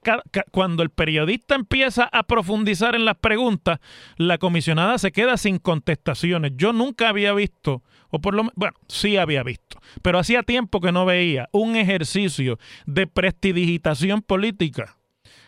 cuando 0.50 0.82
el 0.82 0.90
periodista 0.90 1.54
empieza 1.54 2.08
a 2.10 2.22
profundizar 2.24 2.94
en 2.94 3.04
las 3.04 3.16
preguntas, 3.16 3.80
la 4.16 4.38
comisionada 4.38 4.98
se 4.98 5.12
queda 5.12 5.36
sin 5.36 5.58
contestaciones. 5.58 6.52
Yo 6.56 6.72
nunca 6.72 7.08
había 7.08 7.32
visto, 7.32 7.82
o 8.10 8.20
por 8.20 8.34
lo 8.34 8.44
menos, 8.44 8.54
bueno, 8.56 8.74
sí 8.88 9.16
había 9.16 9.42
visto, 9.42 9.80
pero 10.02 10.18
hacía 10.18 10.42
tiempo 10.42 10.80
que 10.80 10.92
no 10.92 11.04
veía 11.06 11.48
un 11.52 11.76
ejercicio 11.76 12.58
de 12.86 13.06
prestidigitación 13.06 14.22
política 14.22 14.96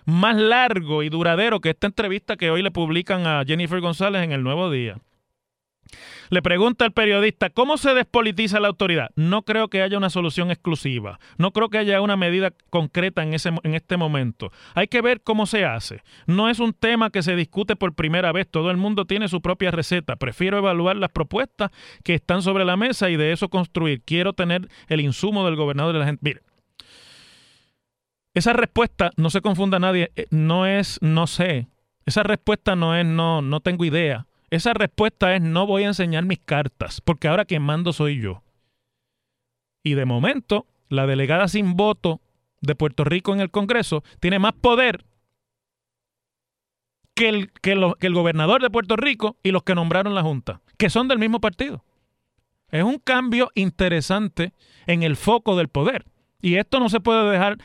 más 0.05 0.37
largo 0.37 1.03
y 1.03 1.09
duradero 1.09 1.61
que 1.61 1.71
esta 1.71 1.87
entrevista 1.87 2.37
que 2.37 2.51
hoy 2.51 2.63
le 2.63 2.71
publican 2.71 3.27
a 3.27 3.45
Jennifer 3.47 3.81
González 3.81 4.23
en 4.23 4.33
el 4.33 4.43
Nuevo 4.43 4.71
Día. 4.71 4.99
Le 6.31 6.43
pregunta 6.43 6.85
al 6.85 6.93
periodista, 6.93 7.51
¿cómo 7.51 7.77
se 7.77 7.95
despolitiza 7.95 8.61
la 8.61 8.69
autoridad? 8.69 9.11
No 9.17 9.43
creo 9.43 9.69
que 9.69 9.83
haya 9.83 9.99
una 9.99 10.11
solución 10.11 10.51
exclusiva. 10.51 11.19
No 11.39 11.53
creo 11.53 11.69
que 11.69 11.79
haya 11.79 12.01
una 12.01 12.17
medida 12.17 12.53
concreta 12.71 13.23
en, 13.23 13.35
ese, 13.35 13.51
en 13.63 13.75
este 13.75 13.97
momento. 13.97 14.53
Hay 14.75 14.87
que 14.87 15.03
ver 15.03 15.23
cómo 15.23 15.47
se 15.47 15.65
hace. 15.65 16.03
No 16.27 16.49
es 16.49 16.61
un 16.61 16.73
tema 16.73 17.11
que 17.11 17.23
se 17.23 17.37
discute 17.37 17.77
por 17.77 17.95
primera 17.95 18.33
vez. 18.33 18.49
Todo 18.49 18.71
el 18.71 18.77
mundo 18.77 19.05
tiene 19.05 19.29
su 19.29 19.41
propia 19.41 19.71
receta. 19.71 20.17
Prefiero 20.17 20.59
evaluar 20.59 20.97
las 20.97 21.11
propuestas 21.11 21.71
que 22.05 22.15
están 22.15 22.43
sobre 22.43 22.65
la 22.65 22.77
mesa 22.77 23.11
y 23.11 23.17
de 23.17 23.33
eso 23.33 23.49
construir. 23.49 24.03
Quiero 24.05 24.33
tener 24.33 24.69
el 24.89 25.01
insumo 25.01 25.45
del 25.45 25.57
gobernador 25.57 25.93
de 25.93 25.99
la 25.99 26.07
gente. 26.07 26.21
Mire, 26.23 26.43
esa 28.35 28.53
respuesta, 28.53 29.11
no 29.17 29.31
se 29.31 29.41
confunda 29.41 29.79
nadie, 29.81 30.13
eh, 30.15 30.27
no 30.31 30.67
es 30.67 30.99
no 31.03 31.27
sé. 31.27 31.69
Esa 32.07 32.23
respuesta 32.23 32.77
no 32.77 32.97
es 32.97 33.05
no, 33.05 33.43
no 33.43 33.61
tengo 33.61 33.85
idea. 33.85 34.27
Esa 34.51 34.75
respuesta 34.75 35.35
es 35.35 35.43
no 35.43 35.67
voy 35.67 35.85
a 35.85 35.89
enseñar 35.89 36.25
mis 36.25 36.41
cartas, 36.41 37.01
porque 37.01 37.29
ahora 37.29 37.45
quien 37.45 37.63
mando 37.63 37.93
soy 37.93 38.21
yo. 38.21 38.43
Y 39.83 39.95
de 39.95 40.05
momento, 40.05 40.67
la 40.89 41.07
delegada 41.07 41.49
sin 41.49 41.77
voto 41.77 42.21
de 42.61 42.75
Puerto 42.75 43.05
Rico 43.05 43.33
en 43.33 43.41
el 43.41 43.51
Congreso 43.51 44.03
tiene 44.19 44.39
más 44.39 44.53
poder 44.53 45.05
que 47.15 47.29
el, 47.29 47.53
que, 47.53 47.73
el 47.73 48.15
gobernador 48.15 48.61
de 48.61 48.71
Puerto 48.71 48.97
Rico 48.97 49.37
y 49.43 49.53
los 49.53 49.63
que 49.63 49.75
nombraron 49.75 50.15
la 50.15 50.23
Junta, 50.23 50.61
que 50.77 50.91
son 50.91 51.09
del 51.09 51.19
mismo 51.19 51.41
partido. 51.41 51.85
Es 52.71 52.83
un 52.85 52.99
cambio 52.99 53.51
interesante 53.55 54.53
en 54.87 55.03
el 55.03 55.17
foco 55.17 55.57
del 55.57 55.69
poder. 55.69 56.07
Y 56.41 56.57
esto 56.57 56.81
no 56.81 56.89
se 56.89 57.01
puede 57.01 57.31
dejar 57.31 57.59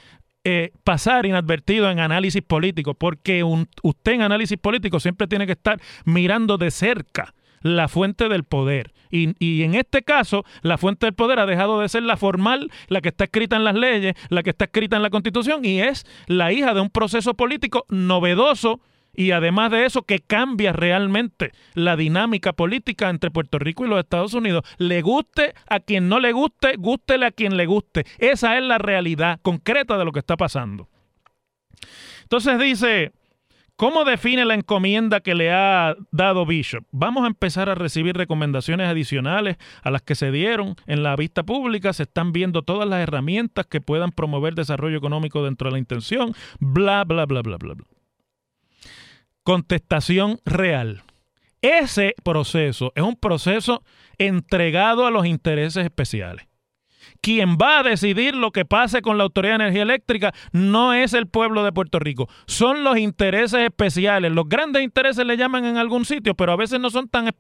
eh, 0.46 0.72
pasar 0.84 1.26
inadvertido 1.26 1.90
en 1.92 2.00
análisis 2.00 2.42
político, 2.42 2.94
porque 2.94 3.44
un- 3.44 3.68
usted 3.84 4.14
en 4.14 4.22
análisis 4.22 4.58
político 4.58 5.00
siempre 5.02 5.28
tiene 5.28 5.46
que 5.46 5.54
estar 5.54 5.82
mirando 6.06 6.58
de 6.58 6.72
cerca 6.72 7.34
la 7.62 7.88
fuente 7.88 8.30
del 8.30 8.44
poder. 8.44 8.94
Y, 9.10 9.34
y 9.40 9.64
en 9.64 9.74
este 9.76 10.04
caso, 10.04 10.46
la 10.62 10.78
fuente 10.78 11.08
del 11.08 11.16
poder 11.16 11.40
ha 11.40 11.46
dejado 11.46 11.80
de 11.80 11.90
ser 11.90 12.04
la 12.04 12.16
formal, 12.16 12.70
la 12.90 13.02
que 13.02 13.10
está 13.10 13.24
escrita 13.26 13.56
en 13.56 13.64
las 13.64 13.76
leyes, 13.76 14.14
la 14.30 14.44
que 14.44 14.52
está 14.52 14.66
escrita 14.66 14.96
en 14.98 15.02
la 15.04 15.10
Constitución, 15.10 15.66
y 15.66 15.80
es 15.82 16.06
la 16.28 16.52
hija 16.52 16.74
de 16.74 16.82
un 16.82 16.90
proceso 16.90 17.34
político 17.34 17.86
novedoso 17.90 18.82
y 19.16 19.32
además 19.32 19.72
de 19.72 19.86
eso 19.86 20.04
que 20.04 20.20
cambia 20.20 20.74
realmente 20.74 21.52
la 21.74 21.96
dinámica 21.96 22.54
política 22.54 23.10
entre 23.10 23.32
Puerto 23.32 23.60
Rico 23.60 23.86
y 23.86 23.90
los 23.90 24.00
Estados 24.00 24.34
Unidos. 24.34 24.64
Le 24.78 25.02
guste 25.02 25.54
a 25.68 25.80
quien 25.80 26.10
no 26.10 26.20
le 26.20 26.32
guste, 26.32 26.76
gústele 26.78 27.26
a 27.26 27.32
quien 27.32 27.58
le 27.58 27.66
guste. 27.66 28.06
Esa 28.18 28.58
es 28.58 28.64
la 28.64 28.78
realidad 28.78 29.40
concreta 29.42 29.98
de 29.98 30.06
lo 30.06 30.12
que 30.12 30.20
está 30.20 30.38
pasando. 30.38 30.90
Entonces 32.24 32.60
dice, 32.60 33.12
¿cómo 33.76 34.04
define 34.04 34.46
la 34.46 34.56
encomienda 34.56 35.20
que 35.20 35.36
le 35.36 35.52
ha 35.52 35.96
dado 36.12 36.46
Bishop? 36.46 36.84
Vamos 36.92 37.24
a 37.24 37.28
empezar 37.28 37.70
a 37.70 37.76
recibir 37.76 38.18
recomendaciones 38.18 38.88
adicionales 38.88 39.58
a 39.84 39.92
las 39.92 40.02
que 40.02 40.16
se 40.16 40.32
dieron 40.32 40.76
en 40.88 41.04
la 41.04 41.16
vista 41.16 41.44
pública. 41.44 41.94
Se 41.94 42.04
están 42.04 42.32
viendo 42.32 42.64
todas 42.64 42.90
las 42.90 43.02
herramientas 43.02 43.68
que 43.68 43.82
puedan 43.82 44.12
promover 44.12 44.56
desarrollo 44.56 44.98
económico 44.98 45.44
dentro 45.44 45.70
de 45.70 45.74
la 45.74 45.80
intención. 45.80 46.34
Bla, 46.60 47.04
bla, 47.04 47.26
bla, 47.26 47.42
bla, 47.42 47.58
bla, 47.58 47.76
bla 47.76 47.95
contestación 49.46 50.40
real. 50.44 51.04
Ese 51.62 52.16
proceso 52.24 52.92
es 52.96 53.04
un 53.04 53.16
proceso 53.16 53.84
entregado 54.18 55.06
a 55.06 55.12
los 55.12 55.26
intereses 55.26 55.86
especiales. 55.86 56.48
Quien 57.26 57.58
va 57.60 57.80
a 57.80 57.84
decidir 57.84 58.36
lo 58.36 58.52
que 58.52 58.66
pase 58.66 59.02
con 59.02 59.18
la 59.18 59.24
Autoridad 59.24 59.58
de 59.58 59.64
Energía 59.64 59.82
Eléctrica 59.82 60.32
no 60.52 60.94
es 60.94 61.16
el 61.16 61.26
pueblo 61.26 61.64
de 61.64 61.72
Puerto 61.72 61.98
Rico, 61.98 62.30
son 62.46 62.84
los 62.84 63.00
intereses 63.00 63.62
especiales. 63.62 64.32
Los 64.32 64.48
grandes 64.48 64.84
intereses 64.84 65.26
le 65.26 65.36
llaman 65.36 65.66
en 65.66 65.78
algún 65.78 66.06
sitio, 66.06 66.36
pero 66.36 66.52
a 66.52 66.56
veces 66.56 66.80
no 66.80 66.92
son 66.92 67.10
tan, 67.10 67.32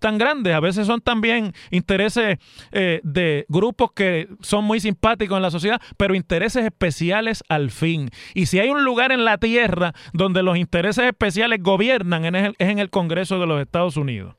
tan 0.00 0.16
grandes, 0.16 0.54
a 0.54 0.60
veces 0.60 0.86
son 0.86 1.02
también 1.02 1.52
intereses 1.70 2.38
eh, 2.72 3.02
de 3.04 3.44
grupos 3.50 3.92
que 3.92 4.28
son 4.40 4.64
muy 4.64 4.80
simpáticos 4.80 5.36
en 5.36 5.42
la 5.42 5.50
sociedad, 5.50 5.78
pero 5.98 6.14
intereses 6.14 6.64
especiales 6.64 7.44
al 7.50 7.70
fin. 7.70 8.08
Y 8.32 8.46
si 8.46 8.60
hay 8.60 8.70
un 8.70 8.82
lugar 8.82 9.12
en 9.12 9.26
la 9.26 9.36
tierra 9.36 9.92
donde 10.14 10.42
los 10.42 10.56
intereses 10.56 11.04
especiales 11.04 11.62
gobiernan, 11.62 12.34
es 12.34 12.54
en 12.58 12.78
el 12.78 12.88
Congreso 12.88 13.38
de 13.38 13.46
los 13.46 13.60
Estados 13.60 13.98
Unidos. 13.98 14.36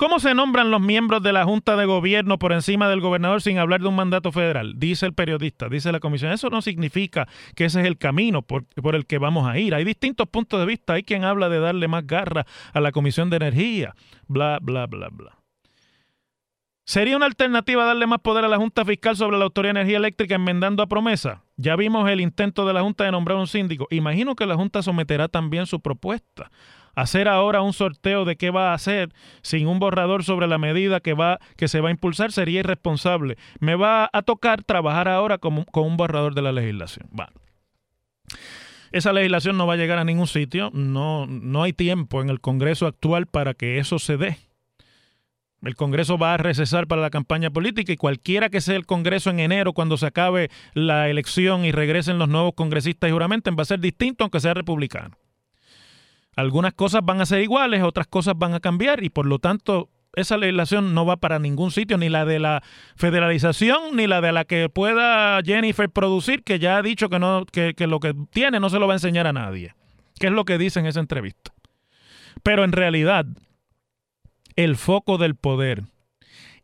¿Cómo 0.00 0.18
se 0.18 0.34
nombran 0.34 0.70
los 0.70 0.80
miembros 0.80 1.22
de 1.22 1.30
la 1.30 1.44
Junta 1.44 1.76
de 1.76 1.84
Gobierno 1.84 2.38
por 2.38 2.54
encima 2.54 2.88
del 2.88 3.02
gobernador 3.02 3.42
sin 3.42 3.58
hablar 3.58 3.82
de 3.82 3.88
un 3.88 3.96
mandato 3.96 4.32
federal? 4.32 4.72
Dice 4.78 5.04
el 5.04 5.12
periodista, 5.12 5.68
dice 5.68 5.92
la 5.92 6.00
comisión. 6.00 6.32
Eso 6.32 6.48
no 6.48 6.62
significa 6.62 7.28
que 7.54 7.66
ese 7.66 7.82
es 7.82 7.86
el 7.86 7.98
camino 7.98 8.40
por, 8.40 8.64
el 8.94 9.04
que 9.04 9.18
vamos 9.18 9.46
a 9.46 9.58
ir. 9.58 9.74
Hay 9.74 9.84
distintos 9.84 10.26
puntos 10.26 10.58
de 10.58 10.64
vista. 10.64 10.94
Hay 10.94 11.02
quien 11.02 11.24
habla 11.24 11.50
de 11.50 11.60
darle 11.60 11.86
más 11.86 12.06
garra 12.06 12.46
a 12.72 12.80
la 12.80 12.92
Comisión 12.92 13.28
de 13.28 13.36
Energía. 13.36 13.94
Bla, 14.26 14.58
bla, 14.62 14.86
bla, 14.86 15.10
bla. 15.10 15.36
¿Sería 16.86 17.14
una 17.14 17.26
alternativa 17.26 17.84
darle 17.84 18.06
más 18.06 18.20
poder 18.20 18.46
a 18.46 18.48
la 18.48 18.56
Junta 18.56 18.86
Fiscal 18.86 19.16
sobre 19.16 19.36
la 19.36 19.44
Autoridad 19.44 19.74
de 19.74 19.80
Energía 19.80 19.98
Eléctrica 19.98 20.34
enmendando 20.34 20.82
a 20.82 20.86
promesa? 20.86 21.44
Ya 21.58 21.76
vimos 21.76 22.08
el 22.08 22.22
intento 22.22 22.66
de 22.66 22.72
la 22.72 22.80
Junta 22.80 23.04
de 23.04 23.12
nombrar 23.12 23.36
un 23.36 23.46
síndico. 23.46 23.86
Imagino 23.90 24.34
que 24.34 24.46
la 24.46 24.56
Junta 24.56 24.82
someterá 24.82 25.28
también 25.28 25.66
su 25.66 25.80
propuesta. 25.80 26.50
Hacer 26.94 27.28
ahora 27.28 27.62
un 27.62 27.72
sorteo 27.72 28.24
de 28.24 28.36
qué 28.36 28.50
va 28.50 28.70
a 28.70 28.74
hacer 28.74 29.12
sin 29.42 29.66
un 29.66 29.78
borrador 29.78 30.24
sobre 30.24 30.46
la 30.46 30.58
medida 30.58 31.00
que, 31.00 31.14
va, 31.14 31.38
que 31.56 31.68
se 31.68 31.80
va 31.80 31.88
a 31.88 31.92
impulsar 31.92 32.32
sería 32.32 32.60
irresponsable. 32.60 33.36
Me 33.60 33.74
va 33.76 34.10
a 34.12 34.22
tocar 34.22 34.62
trabajar 34.64 35.08
ahora 35.08 35.38
como- 35.38 35.64
con 35.66 35.84
un 35.86 35.96
borrador 35.96 36.34
de 36.34 36.42
la 36.42 36.52
legislación. 36.52 37.08
Esa 38.92 39.12
legislación 39.12 39.56
no 39.56 39.66
va 39.66 39.74
a 39.74 39.76
llegar 39.76 39.98
a 39.98 40.04
ningún 40.04 40.26
sitio. 40.26 40.70
No, 40.74 41.26
no 41.26 41.62
hay 41.62 41.72
tiempo 41.72 42.22
en 42.22 42.28
el 42.28 42.40
Congreso 42.40 42.86
actual 42.86 43.26
para 43.26 43.54
que 43.54 43.78
eso 43.78 43.98
se 43.98 44.16
dé. 44.16 44.38
El 45.62 45.76
Congreso 45.76 46.16
va 46.16 46.34
a 46.34 46.38
recesar 46.38 46.86
para 46.86 47.02
la 47.02 47.10
campaña 47.10 47.50
política 47.50 47.92
y 47.92 47.96
cualquiera 47.96 48.48
que 48.48 48.62
sea 48.62 48.76
el 48.76 48.86
Congreso 48.86 49.28
en 49.30 49.40
enero, 49.40 49.74
cuando 49.74 49.96
se 49.98 50.06
acabe 50.06 50.50
la 50.72 51.08
elección 51.10 51.64
y 51.66 51.70
regresen 51.70 52.18
los 52.18 52.28
nuevos 52.30 52.54
congresistas 52.54 53.10
y 53.10 53.12
juramenten, 53.12 53.56
va 53.58 53.62
a 53.62 53.66
ser 53.66 53.78
distinto 53.78 54.24
aunque 54.24 54.40
sea 54.40 54.54
republicano. 54.54 55.16
Algunas 56.36 56.74
cosas 56.74 57.02
van 57.04 57.20
a 57.20 57.26
ser 57.26 57.42
iguales, 57.42 57.82
otras 57.82 58.06
cosas 58.06 58.34
van 58.36 58.54
a 58.54 58.60
cambiar 58.60 59.02
y 59.02 59.10
por 59.10 59.26
lo 59.26 59.38
tanto 59.38 59.88
esa 60.14 60.36
legislación 60.36 60.94
no 60.94 61.06
va 61.06 61.16
para 61.16 61.38
ningún 61.38 61.70
sitio, 61.70 61.96
ni 61.96 62.08
la 62.08 62.24
de 62.24 62.38
la 62.38 62.62
federalización, 62.96 63.96
ni 63.96 64.06
la 64.06 64.20
de 64.20 64.32
la 64.32 64.44
que 64.44 64.68
pueda 64.68 65.40
Jennifer 65.42 65.88
producir, 65.88 66.42
que 66.42 66.58
ya 66.58 66.76
ha 66.76 66.82
dicho 66.82 67.08
que, 67.08 67.18
no, 67.18 67.44
que, 67.46 67.74
lo 67.86 68.00
que 68.00 68.14
tiene 68.30 68.60
no 68.60 68.70
se 68.70 68.78
lo 68.78 68.86
va 68.86 68.94
a 68.94 68.96
enseñar 68.96 69.26
a 69.26 69.32
nadie, 69.32 69.74
que 70.18 70.28
es 70.28 70.32
lo 70.32 70.44
que 70.44 70.58
dice 70.58 70.80
en 70.80 70.86
esa 70.86 71.00
entrevista. 71.00 71.52
Pero 72.42 72.64
en 72.64 72.72
realidad, 72.72 73.26
el 74.56 74.76
foco 74.76 75.18
del 75.18 75.36
poder 75.36 75.84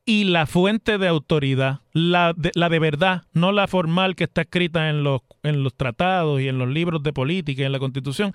y 0.05 0.25
la 0.25 0.47
fuente 0.47 0.99
de 0.99 1.09
autoridad, 1.09 1.81
la 1.93 2.33
de, 2.37 2.51
la 2.55 2.69
de 2.69 2.79
verdad, 2.79 3.23
no 3.33 3.53
la 3.53 3.67
formal 3.67 4.15
que 4.17 4.25
está 4.25 4.43
escrita 4.43 4.89
en 4.89 5.03
los, 5.03 5.23
en 5.43 5.63
los 5.63 5.75
tratados 5.75 6.41
y 6.41 6.49
en 6.49 6.59
los 6.59 6.69
libros 6.69 7.03
de 7.03 7.13
política 7.13 7.63
y 7.63 7.65
en 7.65 7.73
la 7.73 7.79
constitución, 7.79 8.33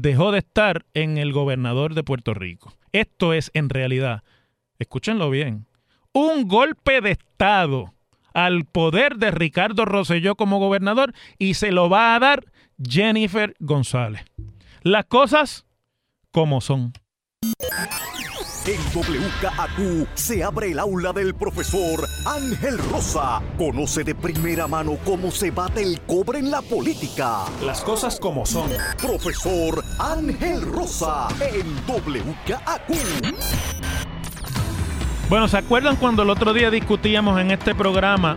dejó 0.00 0.32
de 0.32 0.38
estar 0.38 0.86
en 0.94 1.18
el 1.18 1.32
gobernador 1.32 1.94
de 1.94 2.04
Puerto 2.04 2.34
Rico. 2.34 2.72
Esto 2.92 3.32
es, 3.32 3.50
en 3.54 3.68
realidad, 3.68 4.22
escúchenlo 4.78 5.30
bien, 5.30 5.66
un 6.12 6.48
golpe 6.48 7.00
de 7.00 7.12
Estado 7.12 7.94
al 8.32 8.64
poder 8.64 9.16
de 9.16 9.30
Ricardo 9.30 9.84
Rosselló 9.84 10.36
como 10.36 10.58
gobernador 10.58 11.12
y 11.38 11.54
se 11.54 11.72
lo 11.72 11.90
va 11.90 12.14
a 12.14 12.18
dar 12.20 12.44
Jennifer 12.80 13.54
González. 13.58 14.24
Las 14.82 15.06
cosas 15.06 15.66
como 16.30 16.60
son. 16.60 16.92
En 18.68 18.78
WKAQ 18.94 20.08
se 20.12 20.44
abre 20.44 20.72
el 20.72 20.78
aula 20.78 21.14
del 21.14 21.34
profesor 21.34 22.06
Ángel 22.26 22.76
Rosa. 22.76 23.40
Conoce 23.56 24.04
de 24.04 24.14
primera 24.14 24.68
mano 24.68 24.98
cómo 25.06 25.30
se 25.30 25.50
bate 25.50 25.82
el 25.82 25.98
cobre 26.02 26.40
en 26.40 26.50
la 26.50 26.60
política. 26.60 27.44
Las 27.64 27.80
cosas 27.80 28.20
como 28.20 28.44
son. 28.44 28.70
Profesor 29.00 29.82
Ángel 29.98 30.60
Rosa 30.60 31.28
en 31.40 31.66
WKAQ. 31.86 32.92
Bueno, 35.30 35.48
¿se 35.48 35.56
acuerdan 35.56 35.96
cuando 35.96 36.22
el 36.22 36.28
otro 36.28 36.52
día 36.52 36.70
discutíamos 36.70 37.40
en 37.40 37.52
este 37.52 37.74
programa 37.74 38.36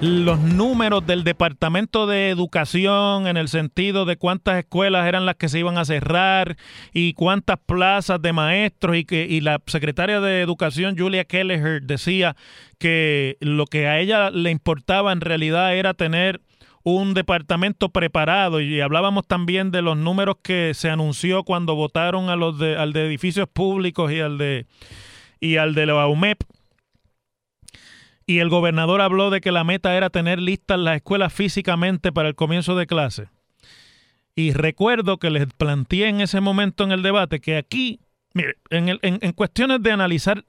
los 0.00 0.40
números 0.40 1.06
del 1.06 1.24
Departamento 1.24 2.06
de 2.06 2.30
Educación 2.30 3.26
en 3.26 3.36
el 3.36 3.48
sentido 3.48 4.04
de 4.04 4.16
cuántas 4.16 4.58
escuelas 4.58 5.06
eran 5.06 5.24
las 5.24 5.36
que 5.36 5.48
se 5.48 5.58
iban 5.58 5.78
a 5.78 5.84
cerrar 5.84 6.56
y 6.92 7.14
cuántas 7.14 7.58
plazas 7.64 8.20
de 8.20 8.32
maestros 8.32 8.96
y 8.96 9.04
que 9.04 9.26
y 9.28 9.40
la 9.40 9.60
secretaria 9.66 10.20
de 10.20 10.42
Educación 10.42 10.96
Julia 10.98 11.24
Kelleher 11.24 11.82
decía 11.82 12.36
que 12.78 13.36
lo 13.40 13.66
que 13.66 13.86
a 13.86 14.00
ella 14.00 14.30
le 14.30 14.50
importaba 14.50 15.12
en 15.12 15.20
realidad 15.20 15.74
era 15.74 15.94
tener 15.94 16.40
un 16.82 17.14
departamento 17.14 17.88
preparado 17.88 18.60
y 18.60 18.80
hablábamos 18.80 19.26
también 19.26 19.70
de 19.70 19.80
los 19.80 19.96
números 19.96 20.36
que 20.42 20.72
se 20.74 20.90
anunció 20.90 21.44
cuando 21.44 21.74
votaron 21.76 22.28
a 22.28 22.36
los 22.36 22.58
de, 22.58 22.76
al 22.76 22.92
de 22.92 23.06
edificios 23.06 23.48
públicos 23.48 24.12
y 24.12 24.20
al 24.20 24.38
de 24.38 24.66
y 25.40 25.56
al 25.56 25.74
de 25.74 25.86
la 25.86 26.06
UMEP 26.06 26.42
y 28.26 28.38
el 28.38 28.48
gobernador 28.48 29.00
habló 29.00 29.30
de 29.30 29.40
que 29.40 29.52
la 29.52 29.64
meta 29.64 29.94
era 29.96 30.10
tener 30.10 30.40
listas 30.40 30.78
las 30.78 30.96
escuelas 30.96 31.32
físicamente 31.32 32.12
para 32.12 32.28
el 32.28 32.34
comienzo 32.34 32.74
de 32.76 32.86
clase. 32.86 33.28
Y 34.34 34.52
recuerdo 34.52 35.18
que 35.18 35.30
les 35.30 35.46
planteé 35.52 36.08
en 36.08 36.20
ese 36.20 36.40
momento 36.40 36.84
en 36.84 36.92
el 36.92 37.02
debate 37.02 37.40
que 37.40 37.56
aquí, 37.56 38.00
mire, 38.32 38.56
en, 38.70 38.88
el- 38.88 38.98
en- 39.02 39.18
en 39.22 39.32
cuestiones 39.32 39.82
de 39.82 39.92
analizar 39.92 40.44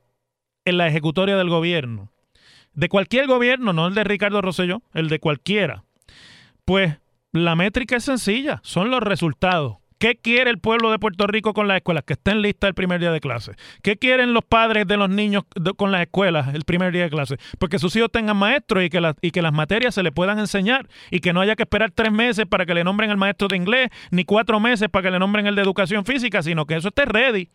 en 0.66 0.78
la 0.78 0.88
ejecutoria 0.88 1.38
del 1.38 1.50
gobierno, 1.50 2.12
de 2.74 2.90
cualquier 2.90 3.28
gobierno, 3.28 3.74
no 3.74 3.88
el 3.88 3.94
de 3.94 4.04
Ricardo 4.04 4.42
Rosselló, 4.42 4.82
el 4.94 5.08
de 5.10 5.20
cualquiera, 5.20 5.84
pues 6.66 6.98
la 7.32 7.56
métrica 7.56 7.98
es 7.98 8.04
sencilla, 8.06 8.60
son 8.64 8.90
los 8.90 9.02
resultados. 9.02 9.78
¿Qué 9.98 10.16
quiere 10.18 10.50
el 10.52 10.60
pueblo 10.60 10.92
de 10.92 11.00
Puerto 11.00 11.26
Rico 11.26 11.54
con 11.54 11.68
las 11.70 11.78
escuelas? 11.78 12.04
Que 12.04 12.14
estén 12.14 12.42
listas 12.42 12.68
el 12.68 12.74
primer 12.74 13.00
día 13.00 13.12
de 13.12 13.22
clase. 13.22 13.54
¿Qué 13.82 13.96
quieren 13.98 14.34
los 14.34 14.44
padres 14.44 14.86
de 14.88 14.98
los 14.98 15.10
niños 15.10 15.44
con 15.78 15.92
las 15.92 16.02
escuelas 16.02 16.54
el 16.54 16.64
primer 16.66 16.92
día 16.92 17.04
de 17.04 17.10
clase? 17.10 17.38
Porque 17.60 17.80
sus 17.80 17.96
hijos 17.96 18.12
tengan 18.12 18.36
maestros 18.36 18.84
y 18.84 18.90
que, 18.90 19.00
las- 19.00 19.16
y 19.22 19.32
que 19.32 19.42
las 19.42 19.54
materias 19.54 19.96
se 19.96 20.04
le 20.04 20.12
puedan 20.12 20.38
enseñar 20.40 20.90
y 21.12 21.22
que 21.22 21.32
no 21.32 21.40
haya 21.40 21.56
que 21.56 21.64
esperar 21.64 21.92
tres 21.92 22.12
meses 22.12 22.46
para 22.46 22.66
que 22.66 22.74
le 22.74 22.84
nombren 22.84 23.10
al 23.10 23.18
maestro 23.18 23.48
de 23.48 23.56
inglés, 23.56 23.90
ni 24.12 24.26
cuatro 24.26 24.60
meses 24.60 24.90
para 24.90 25.04
que 25.04 25.12
le 25.12 25.20
nombren 25.20 25.48
el 25.48 25.56
de 25.56 25.62
educación 25.62 26.04
física, 26.06 26.44
sino 26.44 26.66
que 26.66 26.76
eso 26.76 26.90
esté 26.90 27.06
ready. 27.06 27.50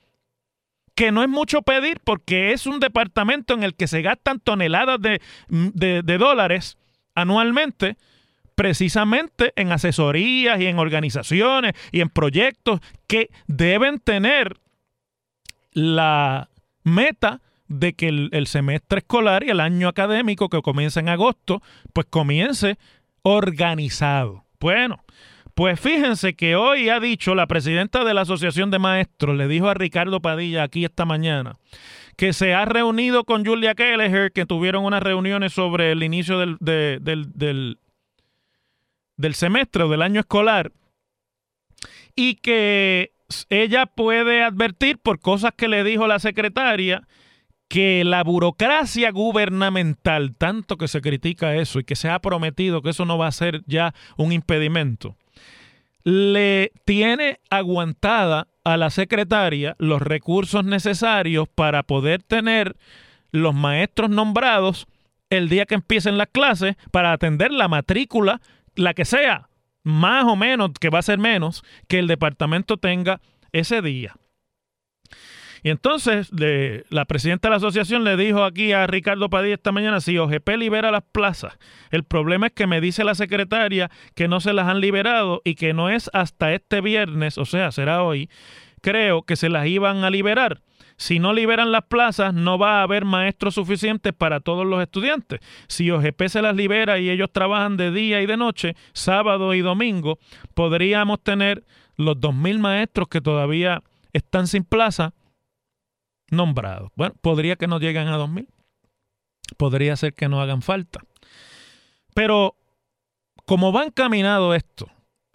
Que 0.94 1.12
no 1.12 1.22
es 1.22 1.29
mucho 1.29 1.61
pedir 1.61 2.00
porque 2.03 2.53
es 2.53 2.66
un 2.66 2.81
departamento 2.81 3.53
en 3.55 3.62
el 3.64 3.74
que 3.74 3.87
se 3.87 4.00
gastan 4.03 4.40
toneladas 4.40 4.98
de- 5.00 5.20
de 5.48 6.18
dólares 6.18 6.79
anualmente 7.14 7.96
precisamente 8.61 9.55
en 9.57 9.73
asesorías 9.73 10.61
y 10.61 10.66
en 10.66 10.79
organizaciones 10.79 11.73
y 11.92 12.03
en 12.03 12.11
proyectos 12.11 12.81
que 13.07 13.31
deben 13.46 14.01
tener 14.01 14.59
la 15.73 16.51
meta 16.85 17.40
de 17.68 17.94
que 17.94 18.09
el, 18.09 18.46
semestre 18.46 18.99
escolar 18.99 19.44
y 19.44 19.49
el 19.49 19.61
año 19.61 19.88
académico 19.88 20.51
que 20.51 20.61
comienza 20.61 21.01
en 21.01 21.09
agosto, 21.09 21.62
pues 21.94 22.07
comience 22.11 22.77
organizado. 23.23 24.44
Bueno, 24.61 25.03
pues 25.55 25.81
fíjense 25.81 26.35
que 26.35 26.55
hoy 26.55 26.90
ha 26.90 27.01
dicho 27.01 27.35
la 27.35 27.46
presidenta 27.46 28.05
de 28.05 28.12
la 28.12 28.20
Asociación 28.20 28.70
de 28.70 28.79
Maestros, 28.79 29.38
le 29.38 29.49
dijo 29.49 29.70
a 29.70 29.75
Ricardo 29.75 30.20
Padilla 30.20 30.64
aquí 30.64 30.85
esta 30.85 31.07
mañana, 31.07 31.57
que 32.18 32.35
se 32.35 32.53
ha 32.53 32.66
reunido 32.66 33.25
con 33.25 33.42
Julia 33.42 33.75
Kelleher, 33.75 34.33
que 34.33 34.44
tuvieron 34.44 34.85
unas 34.85 35.03
reuniones 35.03 35.55
sobre 35.55 35.92
el 35.92 36.03
inicio 36.03 36.38
del, 36.38 36.59
del, 36.61 37.33
del 37.33 37.79
semestre 39.35 39.85
o 39.85 39.88
del 39.88 40.02
año 40.02 40.20
escolar, 40.20 40.72
y 42.16 42.37
que 42.37 43.12
ella 43.48 43.87
puede 43.87 44.42
advertir 44.42 44.98
por 44.98 45.20
cosas 45.20 45.52
que 45.56 45.68
le 45.68 45.85
dijo 45.85 46.06
la 46.06 46.18
secretaria 46.18 47.06
que 47.68 48.02
la 48.04 48.24
burocracia 48.24 49.12
gubernamental, 49.12 50.35
tanto 50.37 50.76
que 50.76 50.88
se 50.88 51.00
critica 51.00 51.54
eso 51.54 51.78
y 51.78 51.85
que 51.85 51.94
se 51.94 52.11
ha 52.11 52.18
prometido 52.18 52.83
que 52.83 52.90
eso 52.90 53.04
no 53.04 53.16
va 53.16 53.28
a 53.28 53.33
ser 53.33 53.62
ya 53.66 53.94
un 54.16 54.33
impedimento, 54.33 55.16
le 56.02 56.72
tiene 56.85 57.38
aguantada 57.48 58.48
a 58.64 58.76
la 58.76 58.90
secretaria 58.90 59.76
los 59.78 60.02
recursos 60.02 60.64
necesarios 60.64 61.48
para 61.48 61.85
poder 61.85 62.24
tener 62.24 62.76
los 63.30 63.54
maestros 63.54 64.11
nombrados 64.11 64.88
el 65.30 65.48
día 65.48 65.64
que 65.64 65.76
empiecen 65.76 66.18
las 66.18 66.28
clases 66.28 66.74
para 66.90 67.12
atender 67.12 67.52
la 67.52 67.68
matrícula, 67.68 68.40
la 68.74 68.94
que 68.94 69.04
sea, 69.04 69.48
más 69.83 70.24
o 70.24 70.37
menos, 70.37 70.70
que 70.80 70.90
va 70.90 70.98
a 70.98 71.02
ser 71.02 71.18
menos, 71.18 71.62
que 71.88 71.98
el 71.98 72.06
departamento 72.06 72.76
tenga 72.76 73.20
ese 73.52 73.83
día. 73.83 74.14
Y 75.62 75.70
entonces 75.70 76.30
la 76.88 77.04
presidenta 77.04 77.48
de 77.48 77.50
la 77.50 77.56
asociación 77.56 78.04
le 78.04 78.16
dijo 78.16 78.44
aquí 78.44 78.72
a 78.72 78.87
Ricardo 78.87 79.28
Padilla 79.28 79.54
esta 79.54 79.72
mañana, 79.72 80.00
si 80.00 80.16
OGP 80.16 80.48
libera 80.56 80.90
las 80.90 81.02
plazas, 81.02 81.59
el 81.90 82.04
problema 82.04 82.46
es 82.46 82.52
que 82.52 82.66
me 82.66 82.80
dice 82.80 83.04
la 83.04 83.14
secretaria 83.14 83.90
que 84.14 84.26
no 84.26 84.40
se 84.40 84.54
las 84.54 84.68
han 84.68 84.80
liberado 84.80 85.42
y 85.44 85.56
que 85.56 85.74
no 85.74 85.90
es 85.90 86.09
hasta 86.14 86.54
este 86.54 86.80
viernes, 86.80 87.37
o 87.37 87.44
sea, 87.44 87.72
será 87.72 88.02
hoy, 88.02 88.30
creo 88.80 89.22
que 89.22 89.37
se 89.37 89.50
las 89.50 89.66
iban 89.66 90.04
a 90.04 90.11
liberar. 90.11 90.62
Si 91.00 91.18
no 91.18 91.32
liberan 91.32 91.72
las 91.72 91.84
plazas, 91.84 92.34
no 92.34 92.58
va 92.58 92.80
a 92.80 92.82
haber 92.82 93.06
maestros 93.06 93.54
suficientes 93.54 94.12
para 94.12 94.40
todos 94.40 94.66
los 94.66 94.82
estudiantes. 94.82 95.40
Si 95.66 95.90
OGP 95.90 96.28
se 96.28 96.42
las 96.42 96.54
libera 96.54 96.98
y 96.98 97.08
ellos 97.08 97.32
trabajan 97.32 97.78
de 97.78 97.90
día 97.90 98.20
y 98.20 98.26
de 98.26 98.36
noche, 98.36 98.76
sábado 98.92 99.54
y 99.54 99.62
domingo, 99.62 100.18
podríamos 100.52 101.22
tener 101.22 101.64
los 101.96 102.18
2.000 102.18 102.58
maestros 102.58 103.08
que 103.08 103.22
todavía 103.22 103.82
están 104.12 104.46
sin 104.46 104.62
plaza 104.62 105.14
nombrados. 106.30 106.90
Bueno, 106.96 107.14
podría 107.22 107.56
que 107.56 107.66
no 107.66 107.78
lleguen 107.78 108.08
a 108.08 108.18
2.000. 108.18 108.46
Podría 109.56 109.96
ser 109.96 110.12
que 110.12 110.28
no 110.28 110.42
hagan 110.42 110.60
falta. 110.60 111.00
Pero 112.12 112.56
como 113.46 113.72
va 113.72 113.84
encaminado 113.84 114.54
esto, 114.54 114.90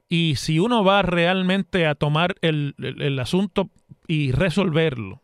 y 0.08 0.36
si 0.36 0.60
uno 0.60 0.84
va 0.84 1.01
realmente 1.01 1.88
a 1.88 1.95
tomar 1.95 2.36
el, 2.41 2.75
el 2.78 3.17
asunto 3.17 3.71
y 4.08 4.32
resolverlo, 4.32 5.23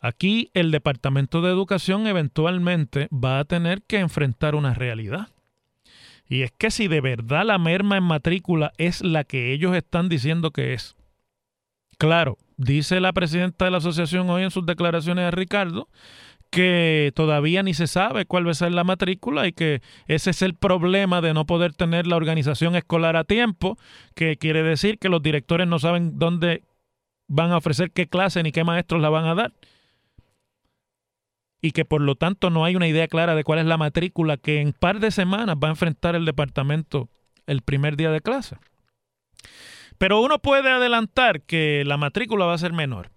aquí 0.00 0.50
el 0.54 0.70
Departamento 0.70 1.42
de 1.42 1.50
Educación 1.50 2.06
eventualmente 2.06 3.08
va 3.12 3.38
a 3.38 3.44
tener 3.44 3.82
que 3.82 3.98
enfrentar 3.98 4.54
una 4.54 4.74
realidad. 4.74 5.28
Y 6.28 6.42
es 6.42 6.52
que 6.52 6.70
si 6.70 6.88
de 6.88 7.00
verdad 7.00 7.46
la 7.46 7.58
merma 7.58 7.96
en 7.96 8.04
matrícula 8.04 8.72
es 8.76 9.02
la 9.02 9.24
que 9.24 9.52
ellos 9.52 9.74
están 9.74 10.08
diciendo 10.08 10.50
que 10.50 10.74
es, 10.74 10.94
claro, 11.96 12.36
dice 12.56 13.00
la 13.00 13.12
presidenta 13.12 13.64
de 13.64 13.70
la 13.70 13.78
asociación 13.78 14.28
hoy 14.28 14.42
en 14.42 14.50
sus 14.50 14.66
declaraciones 14.66 15.24
a 15.24 15.30
Ricardo 15.30 15.88
que 16.50 17.12
todavía 17.14 17.62
ni 17.62 17.74
se 17.74 17.86
sabe 17.86 18.24
cuál 18.24 18.46
va 18.46 18.52
a 18.52 18.54
ser 18.54 18.72
la 18.72 18.84
matrícula 18.84 19.46
y 19.46 19.52
que 19.52 19.82
ese 20.06 20.30
es 20.30 20.42
el 20.42 20.54
problema 20.54 21.20
de 21.20 21.34
no 21.34 21.46
poder 21.46 21.74
tener 21.74 22.06
la 22.06 22.16
organización 22.16 22.74
escolar 22.74 23.16
a 23.16 23.24
tiempo, 23.24 23.78
que 24.14 24.36
quiere 24.36 24.62
decir 24.62 24.98
que 24.98 25.08
los 25.08 25.22
directores 25.22 25.66
no 25.66 25.78
saben 25.78 26.18
dónde 26.18 26.62
van 27.26 27.52
a 27.52 27.58
ofrecer 27.58 27.90
qué 27.90 28.06
clase 28.08 28.42
ni 28.42 28.52
qué 28.52 28.64
maestros 28.64 29.02
la 29.02 29.10
van 29.10 29.26
a 29.26 29.34
dar. 29.34 29.52
Y 31.60 31.72
que 31.72 31.84
por 31.84 32.00
lo 32.00 32.14
tanto 32.14 32.50
no 32.50 32.64
hay 32.64 32.76
una 32.76 32.86
idea 32.86 33.08
clara 33.08 33.34
de 33.34 33.44
cuál 33.44 33.58
es 33.58 33.66
la 33.66 33.76
matrícula 33.76 34.36
que 34.36 34.60
en 34.60 34.72
par 34.72 35.00
de 35.00 35.10
semanas 35.10 35.56
va 35.62 35.68
a 35.68 35.72
enfrentar 35.72 36.14
el 36.14 36.24
departamento 36.24 37.08
el 37.46 37.62
primer 37.62 37.96
día 37.96 38.10
de 38.10 38.20
clase. 38.20 38.56
Pero 39.98 40.20
uno 40.20 40.38
puede 40.38 40.70
adelantar 40.70 41.42
que 41.42 41.82
la 41.84 41.96
matrícula 41.96 42.46
va 42.46 42.54
a 42.54 42.58
ser 42.58 42.72
menor 42.72 43.10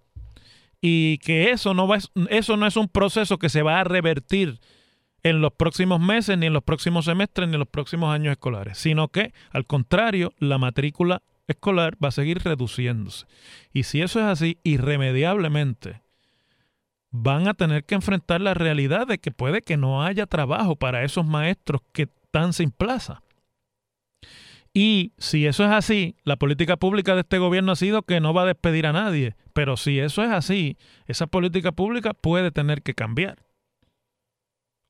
y 0.82 1.19
que 1.19 1.51
eso 1.51 1.75
no, 1.75 1.88
eso 2.30 2.58
no 2.58 2.65
es 2.65 2.75
un 2.75 2.88
proceso 2.88 3.38
que 3.38 3.49
se 3.49 3.62
va 3.62 3.80
a 3.80 3.84
revertir 3.84 4.60
en 5.23 5.41
los 5.41 5.54
próximos 5.54 5.99
meses, 5.99 6.36
ni 6.38 6.47
en 6.47 6.54
los 6.54 6.63
próximos 6.63 7.06
semestres, 7.06 7.47
ni 7.47 7.54
en 7.54 7.60
los 7.60 7.67
próximos 7.67 8.13
años 8.13 8.32
escolares, 8.32 8.80
sino 8.80 9.10
que, 9.10 9.34
al 9.51 9.67
contrario, 9.67 10.34
la 10.39 10.58
matrícula 10.58 11.21
escolar 11.47 11.95
va 12.04 12.08
a 12.08 12.12
seguir 12.12 12.39
reduciéndose. 12.39 13.27
Y 13.71 13.84
si 13.84 14.01
eso 14.01 14.19
es 14.19 14.25
así, 14.25 14.58
irremediablemente 14.63 16.00
van 17.12 17.47
a 17.47 17.54
tener 17.54 17.84
que 17.84 17.95
enfrentar 17.95 18.41
la 18.41 18.54
realidad 18.54 19.08
de 19.08 19.19
que 19.19 19.32
puede 19.32 19.62
que 19.62 19.78
no 19.78 20.04
haya 20.04 20.26
trabajo 20.26 20.76
para 20.76 21.04
esos 21.04 21.26
maestros 21.26 21.82
que 21.91 22.04
están 22.04 22.54
sin 22.54 22.71
plaza. 22.71 23.21
Y 24.74 25.12
si 25.17 25.45
eso 25.45 25.65
es 25.65 25.71
así, 25.71 26.15
la 26.24 26.38
política 26.38 26.78
pública 26.78 27.13
de 27.13 27.21
este 27.21 27.38
gobierno 27.38 27.74
ha 27.74 27.76
sido 27.76 28.04
que 28.04 28.21
no 28.21 28.34
va 28.34 28.43
a 28.43 28.45
despedir 28.45 28.88
a 28.88 28.93
nadie. 28.93 29.36
Pero 29.54 29.76
si 29.76 30.00
eso 30.00 30.24
es 30.24 30.32
así, 30.32 30.78
esa 31.08 31.28
política 31.28 31.74
pública 31.74 32.13
puede 32.13 32.52
tener 32.52 32.82
que 32.82 32.93
cambiar. 32.93 33.43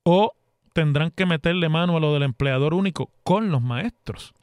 O 0.06 0.34
tendrán 0.74 1.10
que 1.10 1.26
meterle 1.26 1.68
mano 1.68 1.98
a 1.98 2.00
lo 2.00 2.14
del 2.14 2.24
empleador 2.24 2.76
único 2.76 3.12
con 3.24 3.50
los 3.50 3.62
maestros. 3.62 4.36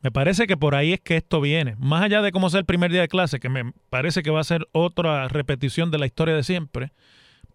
Me 0.00 0.12
parece 0.12 0.46
que 0.46 0.56
por 0.56 0.74
ahí 0.74 0.92
es 0.92 1.00
que 1.00 1.16
esto 1.16 1.40
viene. 1.40 1.74
Más 1.78 2.02
allá 2.02 2.22
de 2.22 2.32
cómo 2.32 2.50
sea 2.50 2.60
el 2.60 2.66
primer 2.66 2.92
día 2.92 3.00
de 3.00 3.08
clase, 3.08 3.40
que 3.40 3.48
me 3.48 3.72
parece 3.90 4.22
que 4.22 4.30
va 4.30 4.40
a 4.40 4.44
ser 4.44 4.68
otra 4.72 5.26
repetición 5.28 5.90
de 5.90 5.98
la 5.98 6.06
historia 6.06 6.34
de 6.34 6.44
siempre, 6.44 6.92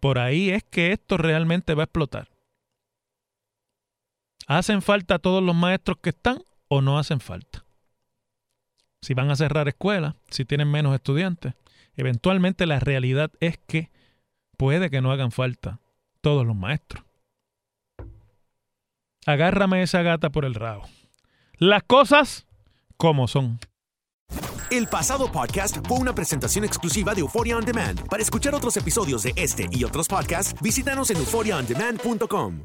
por 0.00 0.18
ahí 0.18 0.50
es 0.50 0.62
que 0.64 0.92
esto 0.92 1.16
realmente 1.16 1.74
va 1.74 1.82
a 1.82 1.84
explotar. 1.84 2.28
¿Hacen 4.46 4.82
falta 4.82 5.18
todos 5.18 5.42
los 5.42 5.54
maestros 5.54 5.98
que 6.02 6.10
están 6.10 6.38
o 6.68 6.82
no 6.82 6.98
hacen 6.98 7.20
falta? 7.20 7.64
Si 9.00 9.14
van 9.14 9.30
a 9.30 9.36
cerrar 9.36 9.68
escuelas, 9.68 10.14
si 10.28 10.44
tienen 10.44 10.70
menos 10.70 10.94
estudiantes, 10.94 11.54
eventualmente 11.96 12.66
la 12.66 12.80
realidad 12.80 13.30
es 13.40 13.58
que 13.66 13.90
puede 14.58 14.90
que 14.90 15.00
no 15.00 15.12
hagan 15.12 15.30
falta 15.30 15.80
todos 16.20 16.46
los 16.46 16.56
maestros. 16.56 17.04
Agárrame 19.26 19.82
esa 19.82 20.02
gata 20.02 20.30
por 20.30 20.44
el 20.44 20.54
rabo. 20.54 20.84
Las 21.66 21.82
cosas 21.84 22.46
como 22.98 23.26
son. 23.26 23.58
El 24.70 24.86
pasado 24.86 25.32
podcast 25.32 25.78
fue 25.88 25.96
una 25.96 26.14
presentación 26.14 26.62
exclusiva 26.62 27.14
de 27.14 27.22
Euphoria 27.22 27.56
On 27.56 27.64
Demand. 27.64 28.06
Para 28.06 28.22
escuchar 28.22 28.54
otros 28.54 28.76
episodios 28.76 29.22
de 29.22 29.32
este 29.34 29.66
y 29.70 29.82
otros 29.84 30.06
podcasts, 30.06 30.54
visítanos 30.60 31.10
en 31.10 31.16
euphoriaondemand.com. 31.16 32.64